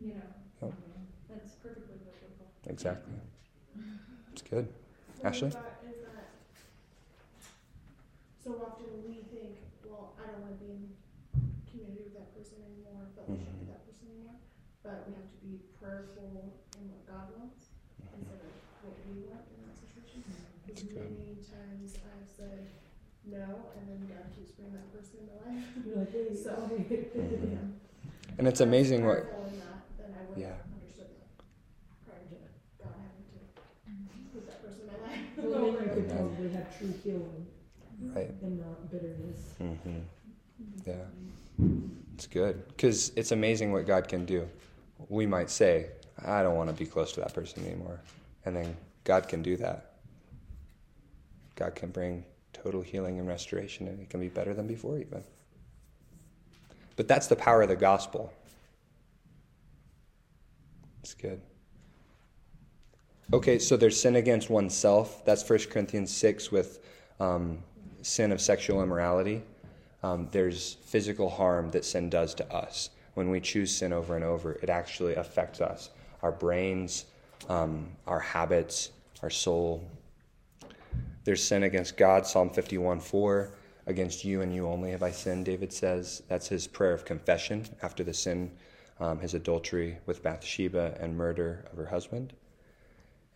you 0.00 0.16
know. 0.16 0.30
Yep. 0.62 0.72
That's 1.28 1.54
perfectly 1.60 2.00
biblical. 2.00 2.46
Exactly. 2.66 3.14
It's 4.32 4.42
good. 4.42 4.68
What 5.18 5.26
Ashley? 5.26 5.48
I 5.48 5.50
thought 5.50 5.82
is 5.90 5.98
that 6.06 6.30
so 8.38 8.62
often 8.62 8.86
we 9.02 9.26
think, 9.26 9.58
well, 9.84 10.14
I 10.22 10.30
don't 10.30 10.40
want 10.46 10.54
to 10.54 10.62
be 10.62 10.70
in 10.78 10.86
community 11.66 12.06
with 12.06 12.14
that 12.14 12.30
person 12.30 12.62
anymore, 12.62 13.10
fellowship 13.18 13.42
Mhm. 13.42 13.58
with 13.58 13.74
that 13.74 13.82
person 13.90 14.06
anymore. 14.06 14.38
But 14.86 15.02
we 15.10 15.18
have 15.18 15.26
to 15.34 15.38
be 15.42 15.58
prayerful 15.82 16.54
in 16.78 16.82
what 16.94 17.02
God 17.10 17.26
wants 17.36 17.74
mm-hmm. 18.00 18.22
instead 18.22 18.38
of 18.38 18.54
what 18.86 18.94
we 19.02 19.26
want 19.26 19.44
in 19.50 19.66
that 19.66 19.74
situation. 19.74 20.22
Mm-hmm. 20.24 20.70
Because 20.70 20.86
That's 20.86 20.94
good. 20.94 21.19
Many 22.40 22.52
said 22.52 22.66
no, 23.26 23.70
and 23.76 23.88
then 23.88 24.08
God 24.08 24.24
keeps 24.36 24.50
bringing 24.52 24.74
that 24.74 24.88
person 24.92 25.18
into 25.20 25.36
life. 25.44 25.64
You're 25.86 25.96
like, 25.98 26.12
hey, 26.12 26.34
So- 26.34 26.56
sorry. 26.56 27.08
And 28.38 28.48
it's 28.48 28.60
amazing 28.60 29.04
what. 29.04 29.22
Prayerful 29.28 29.44
that, 29.44 29.82
then 29.98 30.14
I 30.18 30.30
would 30.30 30.38
Yeah. 30.38 30.46
have 30.48 30.56
understood 30.80 31.08
that 31.12 31.44
prior 32.06 32.24
to 32.24 32.36
God 32.82 32.94
having 32.96 34.08
to 34.24 34.32
put 34.32 34.46
that 34.48 34.64
person 34.64 34.88
in 34.88 35.02
life. 35.02 35.20
Well, 35.36 35.72
then 35.72 35.84
you 35.84 35.90
could 35.94 36.08
probably 36.08 36.50
have 36.52 36.78
true 36.78 36.94
healing 37.04 37.46
Right. 38.00 38.30
and 38.42 38.58
not 38.60 38.90
bitterness. 38.90 39.54
hmm 39.58 39.98
Yeah. 40.86 41.04
It's 42.14 42.26
good. 42.26 42.66
Because 42.68 43.12
it's 43.16 43.32
amazing 43.32 43.72
what 43.72 43.86
God 43.86 44.08
can 44.08 44.24
do. 44.24 44.48
We 45.10 45.26
might 45.26 45.50
say, 45.50 45.90
I 46.24 46.42
don't 46.42 46.56
want 46.56 46.70
to 46.70 46.74
be 46.76 46.86
close 46.86 47.12
to 47.12 47.20
that 47.20 47.34
person 47.34 47.66
anymore. 47.66 48.00
And 48.46 48.56
then 48.56 48.74
God 49.04 49.28
can 49.28 49.42
do 49.42 49.56
that. 49.58 49.96
God 51.56 51.74
can 51.74 51.90
bring 51.90 52.24
total 52.62 52.82
healing 52.82 53.18
and 53.18 53.26
restoration, 53.26 53.88
and 53.88 54.00
it 54.00 54.10
can 54.10 54.20
be 54.20 54.28
better 54.28 54.54
than 54.54 54.66
before, 54.66 54.98
even. 54.98 55.22
But 56.96 57.08
that's 57.08 57.26
the 57.26 57.36
power 57.36 57.62
of 57.62 57.68
the 57.68 57.76
gospel. 57.76 58.32
It's 61.02 61.14
good. 61.14 61.40
Okay, 63.32 63.58
so 63.58 63.76
there's 63.76 63.98
sin 63.98 64.16
against 64.16 64.50
oneself. 64.50 65.24
That's 65.24 65.48
1 65.48 65.60
Corinthians 65.70 66.10
6 66.10 66.50
with 66.50 66.80
um, 67.20 67.58
sin 68.02 68.32
of 68.32 68.40
sexual 68.40 68.82
immorality. 68.82 69.42
Um, 70.02 70.28
there's 70.32 70.76
physical 70.84 71.30
harm 71.30 71.70
that 71.70 71.84
sin 71.84 72.10
does 72.10 72.34
to 72.34 72.52
us. 72.52 72.90
when 73.14 73.28
we 73.28 73.40
choose 73.40 73.74
sin 73.74 73.92
over 73.92 74.14
and 74.14 74.24
over, 74.24 74.52
it 74.62 74.70
actually 74.70 75.14
affects 75.14 75.60
us 75.60 75.90
our 76.22 76.32
brains, 76.32 77.06
um, 77.48 77.88
our 78.06 78.20
habits, 78.20 78.90
our 79.22 79.30
soul. 79.30 79.88
There's 81.22 81.44
sin 81.44 81.64
against 81.64 81.98
God, 81.98 82.26
Psalm 82.26 82.48
51 82.48 83.00
4. 83.00 83.52
Against 83.86 84.24
you 84.24 84.40
and 84.40 84.54
you 84.54 84.66
only 84.66 84.90
have 84.92 85.02
I 85.02 85.10
sinned, 85.10 85.44
David 85.44 85.72
says. 85.72 86.22
That's 86.28 86.48
his 86.48 86.66
prayer 86.66 86.94
of 86.94 87.04
confession 87.04 87.66
after 87.82 88.02
the 88.02 88.14
sin, 88.14 88.52
um, 88.98 89.18
his 89.18 89.34
adultery 89.34 89.98
with 90.06 90.22
Bathsheba 90.22 90.96
and 90.98 91.16
murder 91.16 91.66
of 91.70 91.76
her 91.76 91.86
husband. 91.86 92.32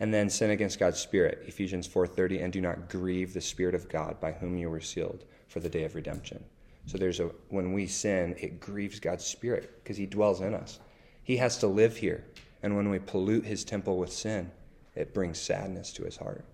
And 0.01 0.15
then 0.15 0.31
sin 0.31 0.51
against 0.51 0.79
God's 0.79 0.99
Spirit, 0.99 1.45
Ephesians 1.47 1.87
4:30, 1.87 2.41
and 2.41 2.53
do 2.53 2.61
not 2.61 2.89
grieve 2.89 3.35
the 3.35 3.41
Spirit 3.41 3.75
of 3.75 3.89
God 3.89 4.19
by 4.19 4.33
whom 4.33 4.57
you 4.57 4.71
were 4.71 4.81
sealed 4.81 5.25
for 5.49 5.61
the 5.61 5.69
day 5.69 5.85
of 5.85 5.95
redemption. 5.95 6.43
So 6.87 6.97
there's 6.97 7.21
a 7.21 7.31
when 7.49 7.73
we 7.73 7.87
sin, 7.87 8.35
it 8.39 8.61
grieves 8.61 8.99
God's 8.99 9.25
Spirit 9.25 9.83
because 9.83 9.99
He 9.99 10.07
dwells 10.07 10.41
in 10.41 10.55
us. 10.55 10.81
He 11.23 11.37
has 11.37 11.59
to 11.59 11.67
live 11.67 11.99
here, 11.99 12.25
and 12.63 12.77
when 12.77 12.89
we 12.89 12.99
pollute 12.99 13.45
His 13.45 13.63
temple 13.63 13.99
with 13.99 14.13
sin, 14.13 14.51
it 14.95 15.13
brings 15.13 15.39
sadness 15.39 15.93
to 15.95 16.05
His 16.05 16.17
heart. 16.17 16.45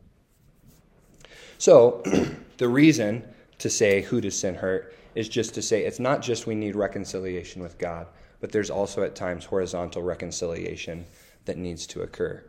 So 1.61 2.03
the 2.57 2.69
reason 2.69 3.23
to 3.59 3.69
say 3.69 4.01
who 4.01 4.23
does 4.23 4.39
sin 4.39 4.55
hurt 4.55 4.95
is 5.15 5.29
just 5.29 5.53
to 5.55 5.63
say 5.63 5.85
it's 5.85 6.01
not 6.01 6.23
just 6.23 6.47
we 6.47 6.55
need 6.55 6.75
reconciliation 6.75 7.61
with 7.61 7.77
God, 7.77 8.07
but 8.41 8.51
there's 8.51 8.71
also 8.71 9.03
at 9.03 9.15
times 9.15 9.45
horizontal 9.45 10.03
reconciliation 10.03 11.05
that 11.45 11.59
needs 11.59 11.87
to 11.89 12.01
occur 12.01 12.43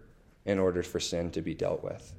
in 0.46 0.60
order 0.60 0.82
for 0.82 1.02
sin 1.02 1.30
to 1.32 1.42
be 1.42 1.54
dealt 1.54 1.84
with. 1.84 2.14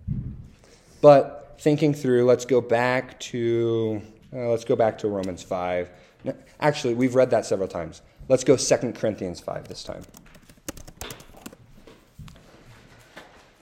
But 1.00 1.56
thinking 1.58 1.94
through, 1.94 2.26
let's 2.26 2.44
go 2.44 2.60
back 2.60 3.18
to 3.20 4.02
uh, 4.30 4.48
let's 4.50 4.66
go 4.66 4.76
back 4.76 4.98
to 4.98 5.08
Romans 5.08 5.42
5. 5.42 5.88
No, 6.24 6.36
actually, 6.60 6.92
we've 6.92 7.14
read 7.14 7.30
that 7.30 7.46
several 7.46 7.68
times. 7.68 8.02
Let's 8.28 8.44
go 8.44 8.54
2 8.58 8.92
Corinthians 8.92 9.40
5 9.40 9.66
this 9.66 9.82
time. 9.82 10.02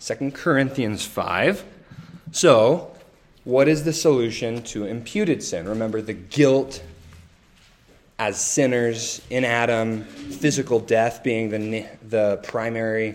2 0.00 0.32
Corinthians 0.32 1.04
5. 1.06 1.64
So, 2.32 2.92
what 3.44 3.68
is 3.68 3.84
the 3.84 3.92
solution 3.92 4.62
to 4.64 4.84
imputed 4.84 5.42
sin? 5.42 5.68
Remember 5.68 6.02
the 6.02 6.12
guilt 6.12 6.82
as 8.18 8.38
sinners 8.38 9.22
in 9.30 9.44
Adam, 9.44 10.04
physical 10.04 10.78
death 10.78 11.22
being 11.22 11.48
the, 11.48 11.86
the 12.06 12.38
primary 12.42 13.14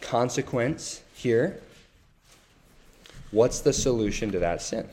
consequence 0.00 1.02
here. 1.14 1.60
What's 3.30 3.60
the 3.60 3.74
solution 3.74 4.32
to 4.32 4.38
that 4.38 4.62
sin? 4.62 4.88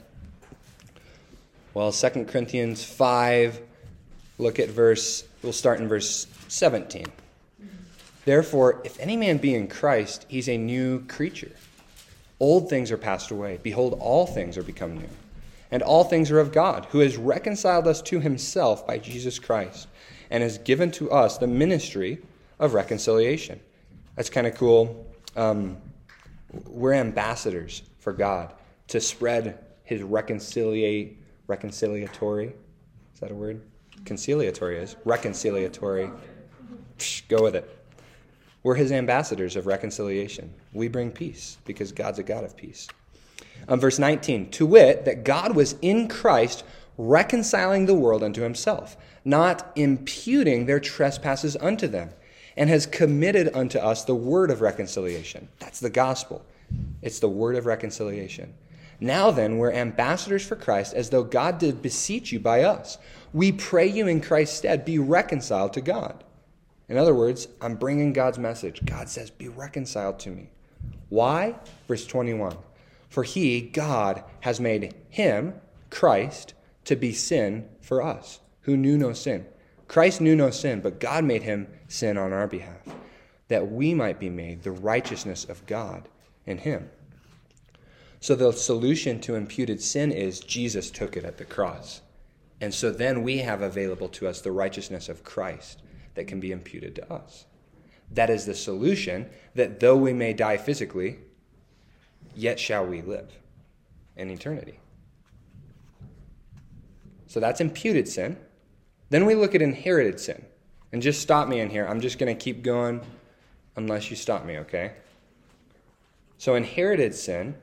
Well, 1.73 1.91
2 1.93 2.25
Corinthians 2.25 2.83
5, 2.83 3.61
look 4.39 4.59
at 4.59 4.69
verse, 4.69 5.23
we'll 5.41 5.53
start 5.53 5.79
in 5.79 5.87
verse 5.87 6.27
17. 6.49 7.05
Therefore, 8.25 8.81
if 8.83 8.99
any 8.99 9.15
man 9.15 9.37
be 9.37 9.55
in 9.55 9.69
Christ, 9.69 10.25
he's 10.27 10.49
a 10.49 10.57
new 10.57 11.05
creature. 11.05 11.51
Old 12.39 12.69
things 12.69 12.91
are 12.91 12.97
passed 12.97 13.31
away. 13.31 13.59
Behold, 13.63 13.97
all 13.99 14.25
things 14.25 14.57
are 14.57 14.63
become 14.63 14.95
new. 14.97 15.09
And 15.71 15.81
all 15.81 16.03
things 16.03 16.31
are 16.31 16.39
of 16.39 16.51
God, 16.51 16.85
who 16.91 16.99
has 16.99 17.17
reconciled 17.17 17.87
us 17.87 18.01
to 18.03 18.19
himself 18.19 18.85
by 18.85 18.97
Jesus 18.97 19.39
Christ, 19.39 19.87
and 20.29 20.43
has 20.43 20.57
given 20.59 20.91
to 20.91 21.11
us 21.11 21.37
the 21.37 21.47
ministry 21.47 22.19
of 22.59 22.73
reconciliation. 22.73 23.59
That's 24.15 24.29
kind 24.29 24.47
of 24.47 24.55
cool. 24.55 25.05
Um, 25.35 25.77
we're 26.67 26.93
ambassadors 26.93 27.83
for 27.99 28.13
God 28.13 28.53
to 28.87 29.01
spread 29.01 29.59
his 29.83 30.03
reconciliate, 30.03 31.17
reconciliatory. 31.47 32.53
Is 33.13 33.19
that 33.19 33.31
a 33.31 33.35
word? 33.35 33.61
Conciliatory 34.05 34.77
is. 34.77 34.95
Reconciliatory. 35.05 36.15
Psh, 36.97 37.27
go 37.27 37.43
with 37.43 37.55
it. 37.55 37.84
We're 38.65 38.73
his 38.73 38.91
ambassadors 38.91 39.55
of 39.55 39.67
reconciliation. 39.67 40.51
We 40.73 40.87
bring 40.87 41.11
peace 41.11 41.59
because 41.65 41.91
God's 41.91 42.17
a 42.17 42.23
God 42.23 42.43
of 42.43 42.57
peace. 42.57 42.87
Um, 43.67 43.79
verse 43.79 43.99
19, 43.99 44.49
to 44.49 44.65
wit, 44.65 45.05
that 45.05 45.23
God 45.23 45.55
was 45.55 45.75
in 45.83 46.07
Christ 46.07 46.63
reconciling 46.97 47.85
the 47.85 47.93
world 47.93 48.23
unto 48.23 48.41
himself, 48.41 48.97
not 49.23 49.71
imputing 49.75 50.65
their 50.65 50.79
trespasses 50.79 51.55
unto 51.57 51.85
them 51.85 52.09
and 52.57 52.67
has 52.71 52.87
committed 52.87 53.51
unto 53.53 53.77
us 53.77 54.03
the 54.03 54.15
word 54.15 54.49
of 54.49 54.61
reconciliation. 54.61 55.47
That's 55.59 55.79
the 55.79 55.91
gospel. 55.91 56.43
It's 57.03 57.19
the 57.19 57.29
word 57.29 57.57
of 57.57 57.67
reconciliation. 57.67 58.51
Now 58.99 59.29
then, 59.29 59.59
we're 59.59 59.73
ambassadors 59.73 60.43
for 60.43 60.55
Christ, 60.55 60.95
as 60.95 61.11
though 61.11 61.23
God 61.23 61.59
did 61.59 61.83
beseech 61.83 62.31
you 62.31 62.39
by 62.39 62.63
us. 62.63 62.97
We 63.31 63.51
pray 63.51 63.85
you 63.85 64.07
in 64.07 64.21
Christ's 64.21 64.57
stead, 64.57 64.85
be 64.85 64.97
reconciled 64.97 65.73
to 65.73 65.81
God. 65.81 66.23
In 66.87 66.97
other 66.97 67.15
words, 67.15 67.47
I'm 67.61 67.75
bringing 67.75 68.13
God's 68.13 68.37
message. 68.37 68.85
God 68.85 69.09
says, 69.09 69.29
Be 69.29 69.47
reconciled 69.47 70.19
to 70.19 70.29
me. 70.29 70.49
Why? 71.09 71.55
Verse 71.87 72.05
21 72.05 72.57
For 73.09 73.23
he, 73.23 73.61
God, 73.61 74.23
has 74.41 74.59
made 74.59 74.93
him, 75.09 75.55
Christ, 75.89 76.53
to 76.85 76.95
be 76.95 77.13
sin 77.13 77.67
for 77.81 78.01
us, 78.01 78.39
who 78.61 78.77
knew 78.77 78.97
no 78.97 79.13
sin. 79.13 79.45
Christ 79.87 80.21
knew 80.21 80.35
no 80.35 80.49
sin, 80.49 80.81
but 80.81 80.99
God 80.99 81.23
made 81.23 81.43
him 81.43 81.67
sin 81.87 82.17
on 82.17 82.33
our 82.33 82.47
behalf, 82.47 82.87
that 83.47 83.71
we 83.71 83.93
might 83.93 84.19
be 84.19 84.29
made 84.29 84.63
the 84.63 84.71
righteousness 84.71 85.45
of 85.45 85.65
God 85.65 86.09
in 86.45 86.59
him. 86.59 86.89
So 88.19 88.33
the 88.33 88.51
solution 88.51 89.19
to 89.21 89.35
imputed 89.35 89.81
sin 89.81 90.11
is 90.11 90.39
Jesus 90.39 90.89
took 90.89 91.15
it 91.15 91.25
at 91.25 91.37
the 91.37 91.45
cross. 91.45 92.01
And 92.59 92.73
so 92.73 92.89
then 92.89 93.21
we 93.21 93.39
have 93.39 93.61
available 93.61 94.07
to 94.09 94.27
us 94.27 94.41
the 94.41 94.51
righteousness 94.51 95.09
of 95.09 95.23
Christ 95.23 95.81
that 96.15 96.27
can 96.27 96.39
be 96.39 96.51
imputed 96.51 96.95
to 96.95 97.13
us. 97.13 97.45
That 98.11 98.29
is 98.29 98.45
the 98.45 98.55
solution 98.55 99.29
that 99.55 99.79
though 99.79 99.95
we 99.95 100.13
may 100.13 100.33
die 100.33 100.57
physically, 100.57 101.19
yet 102.35 102.59
shall 102.59 102.85
we 102.85 103.01
live 103.01 103.31
in 104.15 104.29
eternity. 104.29 104.79
So 107.27 107.39
that's 107.39 107.61
imputed 107.61 108.07
sin. 108.07 108.37
Then 109.09 109.25
we 109.25 109.35
look 109.35 109.55
at 109.55 109.61
inherited 109.61 110.19
sin. 110.19 110.45
And 110.91 111.01
just 111.01 111.21
stop 111.21 111.49
me 111.49 111.59
in 111.59 111.69
here. 111.69 111.85
I'm 111.85 111.99
just 111.99 112.19
going 112.19 112.33
to 112.33 112.41
keep 112.41 112.63
going 112.63 113.01
unless 113.75 114.09
you 114.09 114.15
stop 114.15 114.45
me, 114.45 114.59
okay? 114.59 114.93
So, 116.37 116.55
inherited 116.55 117.13
sin, 117.13 117.55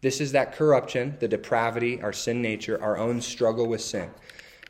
this 0.00 0.20
is 0.20 0.32
that 0.32 0.54
corruption, 0.54 1.16
the 1.20 1.28
depravity, 1.28 2.00
our 2.02 2.12
sin 2.12 2.42
nature, 2.42 2.82
our 2.82 2.96
own 2.96 3.20
struggle 3.20 3.66
with 3.66 3.80
sin. 3.80 4.10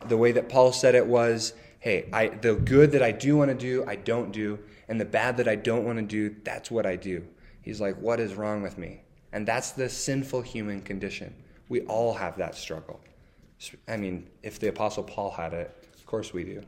The 0.09 0.17
way 0.17 0.33
that 0.33 0.49
Paul 0.49 0.73
said 0.73 0.95
it 0.95 1.07
was 1.07 1.55
hey, 1.81 2.09
I, 2.13 2.29
the 2.29 2.55
good 2.55 2.93
that 2.93 3.03
I 3.03 3.13
do 3.13 3.37
want 3.37 3.51
to 3.51 3.57
do, 3.57 3.85
I 3.87 3.97
don't 3.97 4.33
do, 4.33 4.59
and 4.89 5.01
the 5.01 5.05
bad 5.05 5.37
that 5.37 5.49
I 5.49 5.57
don't 5.57 5.85
want 5.85 5.99
to 5.99 6.05
do, 6.05 6.35
that's 6.45 6.71
what 6.71 6.87
I 6.87 6.97
do. 6.97 7.27
He's 7.63 7.81
like, 7.81 7.97
what 8.01 8.21
is 8.21 8.35
wrong 8.35 8.63
with 8.63 8.79
me? 8.79 9.03
And 9.33 9.47
that's 9.47 9.73
the 9.73 9.89
sinful 9.89 10.43
human 10.43 10.81
condition. 10.83 11.35
We 11.69 11.83
all 11.83 12.15
have 12.15 12.37
that 12.39 12.55
struggle. 12.55 13.01
I 13.89 13.97
mean, 13.97 14.29
if 14.43 14.59
the 14.59 14.69
Apostle 14.69 15.03
Paul 15.03 15.31
had 15.31 15.53
it, 15.53 15.89
of 15.95 16.07
course 16.07 16.33
we 16.33 16.45
do. 16.45 16.63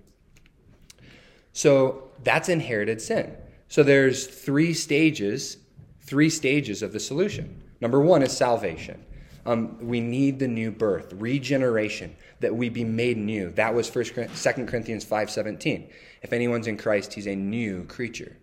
So 1.53 2.11
that's 2.25 2.49
inherited 2.49 3.01
sin. 3.01 3.37
So 3.69 3.83
there's 3.83 4.27
three 4.27 4.75
stages, 4.75 5.59
three 6.01 6.31
stages 6.31 6.83
of 6.83 6.93
the 6.93 7.01
solution. 7.01 7.63
Number 7.81 8.01
one 8.01 8.23
is 8.23 8.37
salvation. 8.37 9.05
Um, 9.49 9.79
we 9.81 10.03
need 10.03 10.39
the 10.39 10.47
new 10.47 10.71
birth, 10.71 11.15
regeneration, 11.15 12.15
that 12.41 12.55
we 12.55 12.69
be 12.69 12.85
made 12.85 13.17
new. 13.17 13.51
That 13.53 13.75
was 13.75 13.89
1, 13.89 14.05
2 14.05 14.67
Corinthians 14.67 15.07
5.17. 15.07 15.89
If 16.21 16.35
anyone's 16.35 16.67
in 16.67 16.77
Christ, 16.77 17.15
he's 17.15 17.27
a 17.27 17.35
new 17.35 17.85
creature 17.85 18.37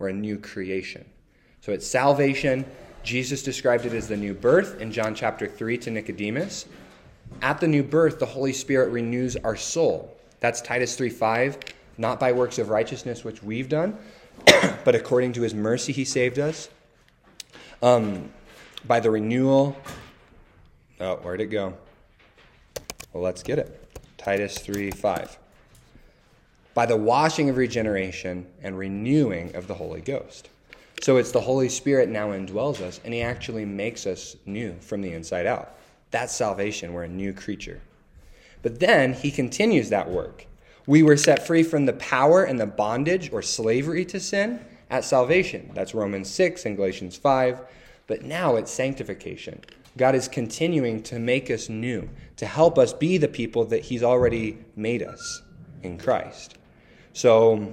or 0.00 0.08
a 0.08 0.12
new 0.12 0.36
creation. 0.36 1.04
So 1.60 1.70
it's 1.70 1.86
salvation. 1.86 2.64
Jesus 3.04 3.44
described 3.44 3.86
it 3.86 3.92
as 3.92 4.08
the 4.08 4.16
new 4.16 4.34
birth 4.34 4.80
in 4.80 4.90
John 4.90 5.14
chapter 5.14 5.46
3 5.46 5.78
to 5.78 5.92
Nicodemus. 5.92 6.66
At 7.40 7.60
the 7.60 7.68
new 7.68 7.84
birth, 7.84 8.18
the 8.18 8.26
Holy 8.26 8.52
Spirit 8.52 8.90
renews 8.90 9.36
our 9.36 9.54
soul. 9.54 10.18
That's 10.40 10.60
Titus 10.60 10.96
3:5, 10.96 11.56
not 11.98 12.18
by 12.18 12.32
works 12.32 12.58
of 12.58 12.68
righteousness 12.68 13.22
which 13.22 13.44
we've 13.44 13.68
done, 13.68 13.96
but 14.84 14.96
according 14.96 15.34
to 15.34 15.42
his 15.42 15.54
mercy 15.54 15.92
he 15.92 16.04
saved 16.04 16.40
us. 16.40 16.68
Um, 17.80 18.30
by 18.86 19.00
the 19.00 19.10
renewal. 19.10 19.76
Oh, 21.00 21.16
where'd 21.16 21.40
it 21.40 21.46
go? 21.46 21.74
Well, 23.12 23.22
let's 23.22 23.42
get 23.42 23.58
it. 23.58 23.82
Titus 24.16 24.58
3:5. 24.58 25.38
By 26.74 26.86
the 26.86 26.96
washing 26.96 27.48
of 27.48 27.56
regeneration 27.56 28.46
and 28.62 28.78
renewing 28.78 29.54
of 29.54 29.66
the 29.66 29.74
Holy 29.74 30.00
Ghost. 30.00 30.48
So 31.02 31.18
it's 31.18 31.30
the 31.30 31.40
Holy 31.40 31.68
Spirit 31.68 32.08
now 32.08 32.28
indwells 32.28 32.80
us, 32.80 33.00
and 33.04 33.12
he 33.12 33.20
actually 33.20 33.64
makes 33.64 34.06
us 34.06 34.36
new 34.46 34.74
from 34.80 35.02
the 35.02 35.12
inside 35.12 35.46
out. 35.46 35.74
That's 36.10 36.34
salvation. 36.34 36.92
We're 36.92 37.04
a 37.04 37.08
new 37.08 37.32
creature. 37.32 37.80
But 38.62 38.80
then 38.80 39.12
he 39.12 39.30
continues 39.30 39.90
that 39.90 40.10
work. 40.10 40.46
We 40.86 41.02
were 41.02 41.16
set 41.16 41.46
free 41.46 41.62
from 41.62 41.84
the 41.84 41.92
power 41.94 42.44
and 42.44 42.58
the 42.58 42.66
bondage 42.66 43.32
or 43.32 43.42
slavery 43.42 44.04
to 44.06 44.20
sin 44.20 44.60
at 44.88 45.04
salvation. 45.04 45.70
That's 45.74 45.94
Romans 45.94 46.30
6 46.30 46.64
and 46.64 46.76
Galatians 46.76 47.16
5. 47.16 47.60
But 48.06 48.22
now 48.22 48.56
it's 48.56 48.70
sanctification. 48.70 49.60
God 49.96 50.14
is 50.14 50.28
continuing 50.28 51.02
to 51.04 51.18
make 51.18 51.50
us 51.50 51.68
new, 51.68 52.08
to 52.36 52.46
help 52.46 52.78
us 52.78 52.92
be 52.92 53.16
the 53.16 53.28
people 53.28 53.64
that 53.66 53.82
he's 53.82 54.02
already 54.02 54.58
made 54.74 55.02
us 55.02 55.42
in 55.82 55.98
Christ. 55.98 56.58
So 57.14 57.72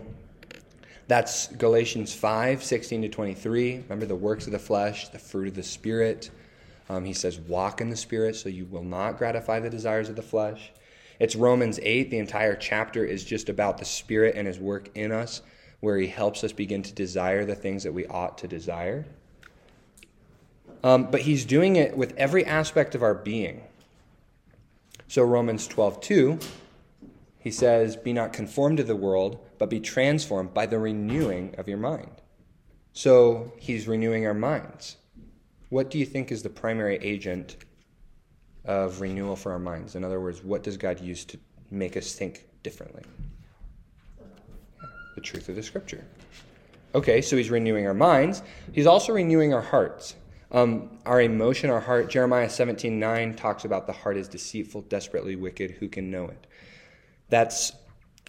that's 1.07 1.47
Galatians 1.47 2.13
5 2.13 2.63
16 2.63 3.01
to 3.03 3.09
23. 3.09 3.77
Remember 3.77 4.05
the 4.05 4.15
works 4.15 4.45
of 4.45 4.53
the 4.53 4.59
flesh, 4.59 5.09
the 5.09 5.19
fruit 5.19 5.49
of 5.49 5.55
the 5.55 5.63
Spirit. 5.63 6.31
Um, 6.89 7.03
he 7.03 7.13
says, 7.13 7.39
walk 7.39 7.81
in 7.81 7.89
the 7.89 7.97
Spirit 7.97 8.35
so 8.35 8.49
you 8.49 8.65
will 8.65 8.83
not 8.83 9.17
gratify 9.17 9.59
the 9.59 9.69
desires 9.69 10.09
of 10.09 10.15
the 10.15 10.21
flesh. 10.21 10.71
It's 11.19 11.35
Romans 11.35 11.79
8. 11.81 12.09
The 12.09 12.17
entire 12.17 12.55
chapter 12.55 13.05
is 13.05 13.23
just 13.23 13.49
about 13.49 13.77
the 13.77 13.85
Spirit 13.85 14.35
and 14.35 14.47
his 14.47 14.59
work 14.59 14.89
in 14.95 15.11
us, 15.11 15.41
where 15.81 15.97
he 15.97 16.07
helps 16.07 16.43
us 16.43 16.51
begin 16.51 16.83
to 16.83 16.93
desire 16.93 17.45
the 17.45 17.55
things 17.55 17.83
that 17.83 17.93
we 17.93 18.05
ought 18.07 18.37
to 18.39 18.47
desire. 18.47 19.05
Um, 20.83 21.09
but 21.09 21.21
he's 21.21 21.45
doing 21.45 21.77
it 21.77 21.95
with 21.95 22.13
every 22.17 22.45
aspect 22.45 22.93
of 22.93 23.01
our 23.01 23.13
being. 23.13 23.63
So, 25.07 25.23
Romans 25.23 25.67
12 25.67 26.01
2, 26.01 26.39
he 27.39 27.51
says, 27.51 27.95
Be 27.95 28.13
not 28.13 28.33
conformed 28.33 28.77
to 28.77 28.83
the 28.83 28.95
world, 28.95 29.39
but 29.57 29.69
be 29.69 29.79
transformed 29.79 30.53
by 30.53 30.65
the 30.65 30.79
renewing 30.79 31.55
of 31.57 31.67
your 31.67 31.77
mind. 31.77 32.09
So, 32.91 33.53
he's 33.57 33.87
renewing 33.87 34.25
our 34.25 34.33
minds. 34.33 34.97
What 35.69 35.89
do 35.89 35.97
you 35.97 36.05
think 36.05 36.31
is 36.31 36.43
the 36.43 36.49
primary 36.49 36.97
agent 36.97 37.57
of 38.65 39.01
renewal 39.01 39.35
for 39.35 39.51
our 39.51 39.59
minds? 39.59 39.95
In 39.95 40.03
other 40.03 40.19
words, 40.19 40.43
what 40.43 40.63
does 40.63 40.77
God 40.77 40.99
use 40.99 41.25
to 41.25 41.39
make 41.71 41.95
us 41.95 42.13
think 42.13 42.47
differently? 42.61 43.03
The 45.15 45.21
truth 45.21 45.49
of 45.49 45.55
the 45.55 45.63
scripture. 45.63 46.03
Okay, 46.95 47.21
so 47.21 47.37
he's 47.37 47.49
renewing 47.49 47.87
our 47.87 47.93
minds. 47.93 48.43
He's 48.71 48.85
also 48.85 49.13
renewing 49.13 49.53
our 49.53 49.61
hearts. 49.61 50.15
Um, 50.53 50.99
our 51.07 51.19
emotion, 51.19 51.71
our 51.71 51.79
heart, 51.79 52.09
Jeremiah 52.09 52.49
17 52.49 52.99
9 52.99 53.33
talks 53.33 53.65
about 53.65 53.87
the 53.87 53.93
heart 53.93 54.17
is 54.17 54.27
deceitful, 54.27 54.81
desperately 54.83 55.35
wicked. 55.35 55.71
Who 55.71 55.89
can 55.89 56.11
know 56.11 56.25
it? 56.25 56.47
That's 57.29 57.73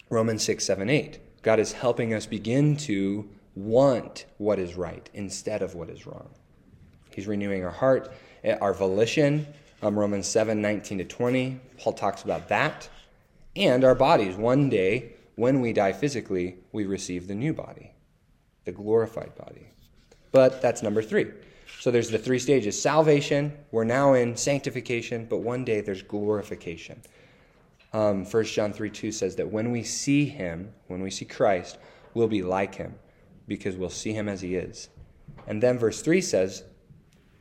Romans 0.08 0.42
6 0.42 0.64
7 0.64 0.88
8. 0.88 1.42
God 1.42 1.60
is 1.60 1.72
helping 1.72 2.14
us 2.14 2.24
begin 2.24 2.76
to 2.78 3.28
want 3.54 4.24
what 4.38 4.58
is 4.58 4.74
right 4.74 5.08
instead 5.12 5.60
of 5.60 5.74
what 5.74 5.90
is 5.90 6.06
wrong. 6.06 6.30
He's 7.14 7.26
renewing 7.26 7.62
our 7.62 7.70
heart, 7.70 8.10
eh, 8.42 8.56
our 8.60 8.72
volition. 8.72 9.46
Um, 9.82 9.98
Romans 9.98 10.26
7 10.26 10.62
19 10.62 10.98
to 10.98 11.04
20. 11.04 11.60
Paul 11.78 11.92
talks 11.92 12.22
about 12.22 12.48
that. 12.48 12.88
And 13.54 13.84
our 13.84 13.94
bodies. 13.94 14.34
One 14.34 14.70
day, 14.70 15.12
when 15.36 15.60
we 15.60 15.74
die 15.74 15.92
physically, 15.92 16.56
we 16.72 16.86
receive 16.86 17.28
the 17.28 17.34
new 17.34 17.52
body, 17.52 17.92
the 18.64 18.72
glorified 18.72 19.34
body. 19.36 19.68
But 20.32 20.62
that's 20.62 20.82
number 20.82 21.02
three. 21.02 21.26
So 21.80 21.90
there's 21.90 22.10
the 22.10 22.18
three 22.18 22.38
stages 22.38 22.80
salvation, 22.80 23.52
we're 23.70 23.84
now 23.84 24.14
in 24.14 24.36
sanctification, 24.36 25.26
but 25.28 25.38
one 25.38 25.64
day 25.64 25.80
there's 25.80 26.02
glorification. 26.02 27.02
Um, 27.92 28.24
1 28.24 28.44
John 28.44 28.72
3 28.72 28.90
2 28.90 29.12
says 29.12 29.36
that 29.36 29.50
when 29.50 29.70
we 29.70 29.84
see 29.84 30.24
him, 30.26 30.72
when 30.88 31.00
we 31.00 31.10
see 31.10 31.24
Christ, 31.24 31.78
we'll 32.14 32.28
be 32.28 32.42
like 32.42 32.74
him 32.74 32.94
because 33.46 33.76
we'll 33.76 33.90
see 33.90 34.12
him 34.12 34.28
as 34.28 34.40
he 34.40 34.56
is. 34.56 34.88
And 35.46 35.62
then 35.62 35.78
verse 35.78 36.02
3 36.02 36.20
says, 36.20 36.64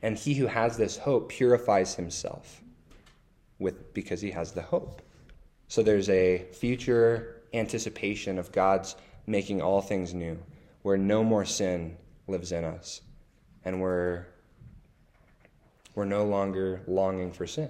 And 0.02 0.18
he 0.18 0.36
who 0.36 0.48
has 0.48 0.78
this 0.78 0.98
hope 0.98 1.30
purifies 1.30 1.96
himself 1.96 2.62
with, 3.60 3.94
because 3.94 4.22
he 4.22 4.32
has 4.32 4.52
the 4.52 4.62
hope. 4.62 5.02
So 5.68 5.82
there's 5.82 6.10
a 6.10 6.46
future 6.52 7.42
anticipation 7.54 8.38
of 8.38 8.52
God's 8.52 8.96
making 9.26 9.62
all 9.62 9.82
things 9.82 10.14
new, 10.14 10.38
where 10.82 10.98
no 10.98 11.24
more 11.24 11.46
sin 11.46 11.98
lives 12.28 12.52
in 12.52 12.64
us, 12.64 13.02
and 13.66 13.82
we're 13.82 14.26
we're 15.96 16.06
no 16.06 16.26
longer 16.26 16.82
longing 16.88 17.32
for 17.32 17.46
sin. 17.46 17.70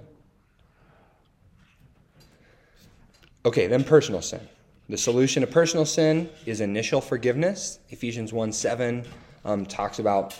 Okay, 3.44 3.66
then 3.66 3.84
personal 3.84 4.22
sin. 4.22 4.40
The 4.88 4.96
solution 4.96 5.42
to 5.42 5.46
personal 5.46 5.84
sin 5.84 6.30
is 6.46 6.60
initial 6.60 7.00
forgiveness. 7.00 7.78
Ephesians 7.90 8.32
1 8.32 8.52
7 8.52 9.04
um, 9.44 9.66
talks 9.66 9.98
about 9.98 10.36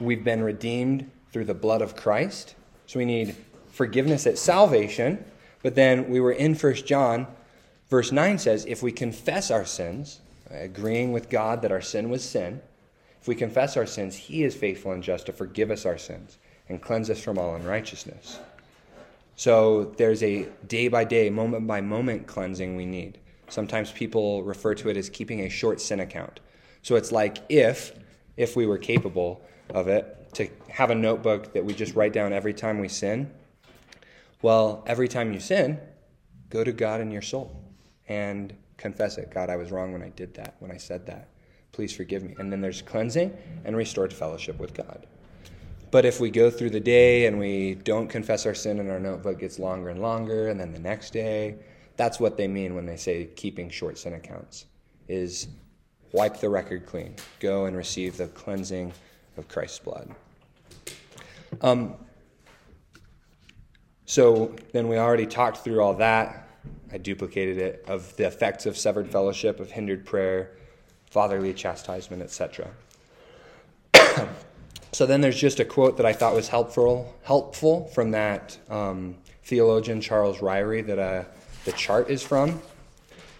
we've 0.00 0.24
been 0.24 0.42
redeemed 0.42 1.10
through 1.32 1.44
the 1.44 1.54
blood 1.54 1.82
of 1.82 1.94
Christ. 1.94 2.54
So 2.86 2.98
we 2.98 3.04
need 3.04 3.36
forgiveness 3.70 4.26
at 4.26 4.38
salvation. 4.38 5.24
But 5.62 5.74
then 5.74 6.08
we 6.08 6.20
were 6.20 6.32
in 6.32 6.54
1 6.54 6.74
John, 6.86 7.26
verse 7.88 8.12
9 8.12 8.38
says, 8.38 8.64
if 8.66 8.82
we 8.82 8.92
confess 8.92 9.50
our 9.50 9.64
sins, 9.64 10.20
agreeing 10.50 11.12
with 11.12 11.28
God 11.28 11.62
that 11.62 11.72
our 11.72 11.80
sin 11.80 12.10
was 12.10 12.24
sin, 12.24 12.60
if 13.20 13.28
we 13.28 13.34
confess 13.34 13.76
our 13.76 13.86
sins, 13.86 14.16
He 14.16 14.44
is 14.44 14.54
faithful 14.54 14.92
and 14.92 15.02
just 15.02 15.26
to 15.26 15.32
forgive 15.32 15.70
us 15.70 15.86
our 15.86 15.98
sins 15.98 16.38
and 16.68 16.80
cleanse 16.80 17.10
us 17.10 17.22
from 17.22 17.38
all 17.38 17.54
unrighteousness. 17.54 18.38
So 19.36 19.94
there's 19.96 20.22
a 20.22 20.48
day 20.66 20.88
by 20.88 21.04
day, 21.04 21.30
moment 21.30 21.66
by 21.66 21.80
moment 21.80 22.26
cleansing 22.26 22.74
we 22.76 22.86
need. 22.86 23.18
Sometimes 23.48 23.92
people 23.92 24.42
refer 24.42 24.74
to 24.74 24.88
it 24.88 24.96
as 24.96 25.08
keeping 25.08 25.40
a 25.40 25.48
short 25.48 25.80
sin 25.80 26.00
account. 26.00 26.40
So 26.82 26.96
it's 26.96 27.12
like 27.12 27.38
if, 27.48 27.92
if 28.36 28.56
we 28.56 28.66
were 28.66 28.78
capable 28.78 29.42
of 29.70 29.88
it, 29.88 30.14
to 30.34 30.48
have 30.68 30.90
a 30.90 30.94
notebook 30.94 31.52
that 31.54 31.64
we 31.64 31.74
just 31.74 31.94
write 31.94 32.12
down 32.12 32.32
every 32.32 32.52
time 32.52 32.78
we 32.78 32.88
sin. 32.88 33.30
Well, 34.42 34.84
every 34.86 35.08
time 35.08 35.32
you 35.32 35.40
sin, 35.40 35.80
go 36.50 36.62
to 36.62 36.72
God 36.72 37.00
in 37.00 37.10
your 37.10 37.22
soul 37.22 37.62
and 38.08 38.54
confess 38.76 39.18
it. 39.18 39.30
God, 39.32 39.50
I 39.50 39.56
was 39.56 39.70
wrong 39.70 39.92
when 39.92 40.02
I 40.02 40.10
did 40.10 40.34
that, 40.34 40.56
when 40.58 40.70
I 40.70 40.76
said 40.76 41.06
that. 41.06 41.28
Please 41.78 41.94
forgive 41.94 42.24
me. 42.24 42.34
And 42.40 42.50
then 42.50 42.60
there's 42.60 42.82
cleansing 42.82 43.32
and 43.64 43.76
restored 43.76 44.12
fellowship 44.12 44.58
with 44.58 44.74
God. 44.74 45.06
But 45.92 46.04
if 46.04 46.18
we 46.18 46.28
go 46.28 46.50
through 46.50 46.70
the 46.70 46.80
day 46.80 47.26
and 47.26 47.38
we 47.38 47.76
don't 47.76 48.08
confess 48.08 48.46
our 48.46 48.54
sin 48.54 48.80
and 48.80 48.90
our 48.90 48.98
notebook 48.98 49.38
gets 49.38 49.60
longer 49.60 49.90
and 49.90 50.02
longer, 50.02 50.48
and 50.48 50.58
then 50.58 50.72
the 50.72 50.80
next 50.80 51.12
day, 51.12 51.54
that's 51.96 52.18
what 52.18 52.36
they 52.36 52.48
mean 52.48 52.74
when 52.74 52.84
they 52.84 52.96
say 52.96 53.26
keeping 53.36 53.70
short 53.70 53.96
sin 53.96 54.14
accounts, 54.14 54.64
is 55.06 55.46
wipe 56.10 56.40
the 56.40 56.48
record 56.48 56.84
clean. 56.84 57.14
Go 57.38 57.66
and 57.66 57.76
receive 57.76 58.16
the 58.16 58.26
cleansing 58.26 58.92
of 59.36 59.46
Christ's 59.46 59.78
blood. 59.78 60.12
Um, 61.60 61.94
so 64.04 64.56
then 64.72 64.88
we 64.88 64.98
already 64.98 65.26
talked 65.26 65.58
through 65.58 65.80
all 65.80 65.94
that. 65.94 66.48
I 66.92 66.98
duplicated 66.98 67.58
it 67.58 67.84
of 67.86 68.16
the 68.16 68.26
effects 68.26 68.66
of 68.66 68.76
severed 68.76 69.08
fellowship, 69.08 69.60
of 69.60 69.70
hindered 69.70 70.04
prayer, 70.04 70.57
fatherly 71.10 71.54
chastisement, 71.54 72.22
etc. 72.22 72.70
So 74.92 75.06
then 75.06 75.20
there's 75.20 75.38
just 75.38 75.60
a 75.60 75.64
quote 75.64 75.98
that 75.98 76.06
I 76.06 76.12
thought 76.12 76.34
was 76.34 76.48
helpful, 76.48 77.14
helpful 77.22 77.88
from 77.88 78.10
that 78.12 78.58
um, 78.70 79.16
theologian 79.44 80.00
Charles 80.00 80.38
Ryrie 80.38 80.84
that 80.86 80.98
uh, 80.98 81.24
the 81.64 81.72
chart 81.72 82.10
is 82.10 82.22
from. 82.22 82.60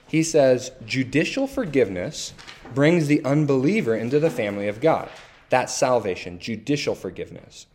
He 0.07 0.23
says, 0.23 0.71
Judicial 0.85 1.47
forgiveness 1.47 2.33
brings 2.75 3.07
the 3.07 3.25
unbeliever 3.25 3.97
into 3.97 4.21
the 4.21 4.31
family 4.31 4.69
of 4.69 4.81
God. 4.81 5.09
That's 5.49 5.75
salvation, 5.75 6.39
judicial 6.39 6.95
forgiveness. 6.95 7.67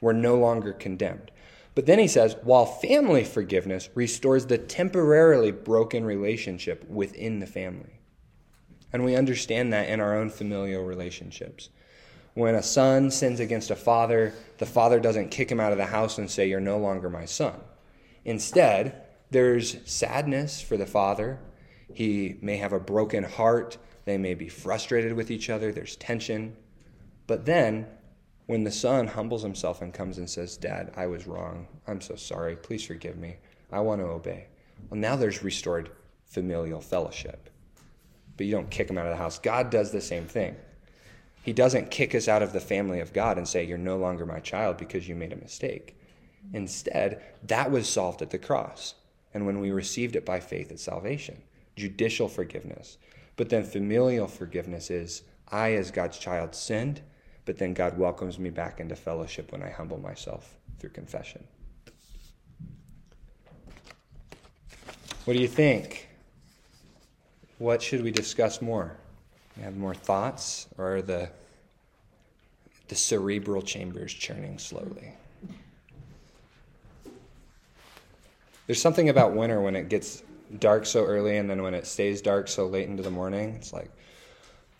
We're 0.00 0.12
no 0.12 0.36
longer 0.36 0.72
condemned. 0.72 1.30
But 1.74 1.86
then 1.86 1.98
he 1.98 2.08
says, 2.08 2.36
while 2.42 2.66
family 2.66 3.24
forgiveness 3.24 3.88
restores 3.94 4.46
the 4.46 4.58
temporarily 4.58 5.50
broken 5.50 6.04
relationship 6.04 6.88
within 6.88 7.38
the 7.38 7.46
family. 7.46 8.01
And 8.92 9.04
we 9.04 9.16
understand 9.16 9.72
that 9.72 9.88
in 9.88 10.00
our 10.00 10.16
own 10.16 10.30
familial 10.30 10.84
relationships. 10.84 11.70
When 12.34 12.54
a 12.54 12.62
son 12.62 13.10
sins 13.10 13.40
against 13.40 13.70
a 13.70 13.76
father, 13.76 14.32
the 14.58 14.66
father 14.66 15.00
doesn't 15.00 15.30
kick 15.30 15.50
him 15.50 15.60
out 15.60 15.72
of 15.72 15.78
the 15.78 15.86
house 15.86 16.18
and 16.18 16.30
say, 16.30 16.48
You're 16.48 16.60
no 16.60 16.78
longer 16.78 17.10
my 17.10 17.24
son. 17.24 17.54
Instead, 18.24 19.02
there's 19.30 19.76
sadness 19.90 20.60
for 20.60 20.76
the 20.76 20.86
father. 20.86 21.38
He 21.92 22.36
may 22.40 22.56
have 22.56 22.72
a 22.72 22.80
broken 22.80 23.24
heart. 23.24 23.76
They 24.04 24.18
may 24.18 24.34
be 24.34 24.48
frustrated 24.48 25.12
with 25.12 25.30
each 25.30 25.50
other. 25.50 25.72
There's 25.72 25.96
tension. 25.96 26.56
But 27.26 27.44
then, 27.44 27.86
when 28.46 28.64
the 28.64 28.70
son 28.70 29.06
humbles 29.06 29.42
himself 29.42 29.82
and 29.82 29.94
comes 29.94 30.18
and 30.18 30.28
says, 30.28 30.56
Dad, 30.56 30.92
I 30.96 31.06
was 31.06 31.26
wrong. 31.26 31.66
I'm 31.86 32.00
so 32.00 32.16
sorry. 32.16 32.56
Please 32.56 32.84
forgive 32.84 33.16
me. 33.16 33.36
I 33.70 33.80
want 33.80 34.00
to 34.00 34.06
obey. 34.06 34.46
Well, 34.90 35.00
now 35.00 35.16
there's 35.16 35.42
restored 35.42 35.90
familial 36.24 36.80
fellowship. 36.80 37.48
But 38.36 38.46
you 38.46 38.52
don't 38.52 38.70
kick 38.70 38.88
them 38.88 38.98
out 38.98 39.06
of 39.06 39.12
the 39.12 39.16
house. 39.16 39.38
God 39.38 39.70
does 39.70 39.92
the 39.92 40.00
same 40.00 40.24
thing. 40.24 40.56
He 41.42 41.52
doesn't 41.52 41.90
kick 41.90 42.14
us 42.14 42.28
out 42.28 42.42
of 42.42 42.52
the 42.52 42.60
family 42.60 43.00
of 43.00 43.12
God 43.12 43.36
and 43.36 43.46
say, 43.46 43.64
You're 43.64 43.78
no 43.78 43.96
longer 43.96 44.24
my 44.24 44.38
child 44.40 44.76
because 44.76 45.08
you 45.08 45.14
made 45.14 45.32
a 45.32 45.36
mistake. 45.36 45.96
Instead, 46.52 47.22
that 47.44 47.70
was 47.70 47.88
solved 47.88 48.22
at 48.22 48.30
the 48.30 48.38
cross. 48.38 48.94
And 49.34 49.46
when 49.46 49.60
we 49.60 49.70
received 49.70 50.16
it 50.16 50.26
by 50.26 50.40
faith 50.40 50.70
at 50.70 50.78
salvation, 50.78 51.42
judicial 51.76 52.28
forgiveness. 52.28 52.98
But 53.36 53.48
then 53.48 53.64
familial 53.64 54.26
forgiveness 54.26 54.90
is 54.90 55.22
I, 55.48 55.72
as 55.72 55.90
God's 55.90 56.18
child, 56.18 56.54
sinned, 56.54 57.00
but 57.44 57.58
then 57.58 57.74
God 57.74 57.98
welcomes 57.98 58.38
me 58.38 58.50
back 58.50 58.78
into 58.78 58.94
fellowship 58.94 59.52
when 59.52 59.62
I 59.62 59.70
humble 59.70 59.98
myself 59.98 60.56
through 60.78 60.90
confession. 60.90 61.44
What 65.24 65.34
do 65.34 65.40
you 65.40 65.48
think? 65.48 66.08
What 67.62 67.80
should 67.80 68.02
we 68.02 68.10
discuss 68.10 68.60
more? 68.60 68.90
You 69.56 69.62
have 69.62 69.76
more 69.76 69.94
thoughts, 69.94 70.66
or 70.78 70.96
are 70.96 71.00
the 71.02 71.28
the 72.88 72.96
cerebral 72.96 73.62
chambers 73.62 74.12
churning 74.12 74.58
slowly? 74.58 75.12
There's 78.66 78.80
something 78.82 79.08
about 79.10 79.34
winter 79.34 79.60
when 79.60 79.76
it 79.76 79.88
gets 79.88 80.24
dark 80.58 80.86
so 80.86 81.04
early 81.04 81.36
and 81.36 81.48
then 81.48 81.62
when 81.62 81.72
it 81.72 81.86
stays 81.86 82.20
dark 82.20 82.48
so 82.48 82.66
late 82.66 82.88
into 82.88 83.04
the 83.04 83.12
morning, 83.12 83.50
it's 83.54 83.72
like, 83.72 83.90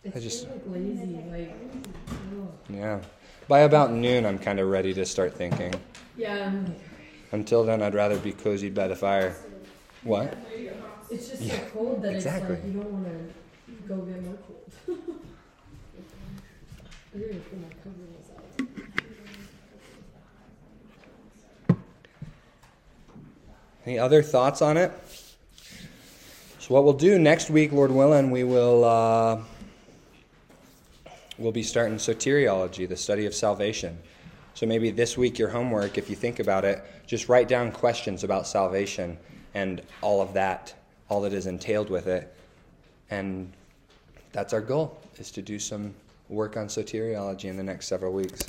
It's 0.03 0.17
I 0.17 0.19
just- 0.19 0.47
lazy, 0.67 1.21
like, 1.31 1.53
ugh. 2.09 2.47
yeah. 2.69 2.99
By 3.47 3.59
about 3.61 3.93
noon, 3.93 4.25
I'm 4.25 4.37
kind 4.39 4.59
of 4.59 4.67
ready 4.67 4.93
to 4.93 5.05
start 5.05 5.33
thinking. 5.33 5.73
yeah, 6.17 6.51
Until 7.31 7.63
then, 7.63 7.81
I'd 7.81 7.95
rather 7.95 8.17
be 8.17 8.33
cozied 8.33 8.73
by 8.75 8.89
the 8.89 8.95
fire. 8.95 9.37
What? 10.03 10.35
It's 11.13 11.29
just 11.29 11.41
Yeah, 11.41 11.57
so 11.57 11.65
cold 11.73 12.01
that 12.01 12.13
exactly. 12.13 12.55
it's 12.55 12.63
like 12.63 12.73
you 12.73 12.79
don't 12.79 12.91
want 12.91 13.05
to 13.05 13.33
go 13.87 13.97
get 13.97 14.23
more 14.23 14.37
cold. 14.47 14.71
I'm 17.13 17.21
gonna 17.21 17.33
put 17.35 17.61
my 17.61 17.67
coveralls 17.83 18.29
out. 21.69 21.77
Any 23.85 23.99
other 23.99 24.23
thoughts 24.23 24.61
on 24.61 24.77
it? 24.77 24.91
So 26.59 26.73
what 26.73 26.85
we'll 26.85 26.93
do 26.93 27.19
next 27.19 27.49
week, 27.49 27.71
Lord 27.73 27.91
willing, 27.91 28.31
we 28.31 28.43
will 28.45 28.83
uh, 28.85 29.41
we'll 31.37 31.51
be 31.51 31.63
starting 31.63 31.97
soteriology, 31.97 32.87
the 32.87 32.95
study 32.97 33.25
of 33.25 33.35
salvation. 33.35 33.99
So 34.55 34.65
maybe 34.65 34.89
this 34.89 35.17
week 35.17 35.37
your 35.37 35.49
homework, 35.49 35.97
if 35.97 36.09
you 36.09 36.15
think 36.15 36.39
about 36.39 36.63
it, 36.63 36.83
just 37.05 37.27
write 37.27 37.47
down 37.47 37.71
questions 37.71 38.23
about 38.23 38.47
salvation 38.47 39.17
and 39.53 39.81
all 40.01 40.21
of 40.21 40.33
that, 40.33 40.73
all 41.13 41.21
that 41.21 41.31
is 41.31 41.45
entailed 41.45 41.91
with 41.91 42.07
it, 42.07 42.33
and 43.11 43.53
that's 44.31 44.51
our 44.51 44.61
goal: 44.61 44.99
is 45.17 45.29
to 45.29 45.43
do 45.43 45.59
some 45.59 45.93
work 46.27 46.57
on 46.57 46.65
soteriology 46.65 47.45
in 47.45 47.55
the 47.55 47.61
next 47.61 47.85
several 47.85 48.11
weeks. 48.11 48.41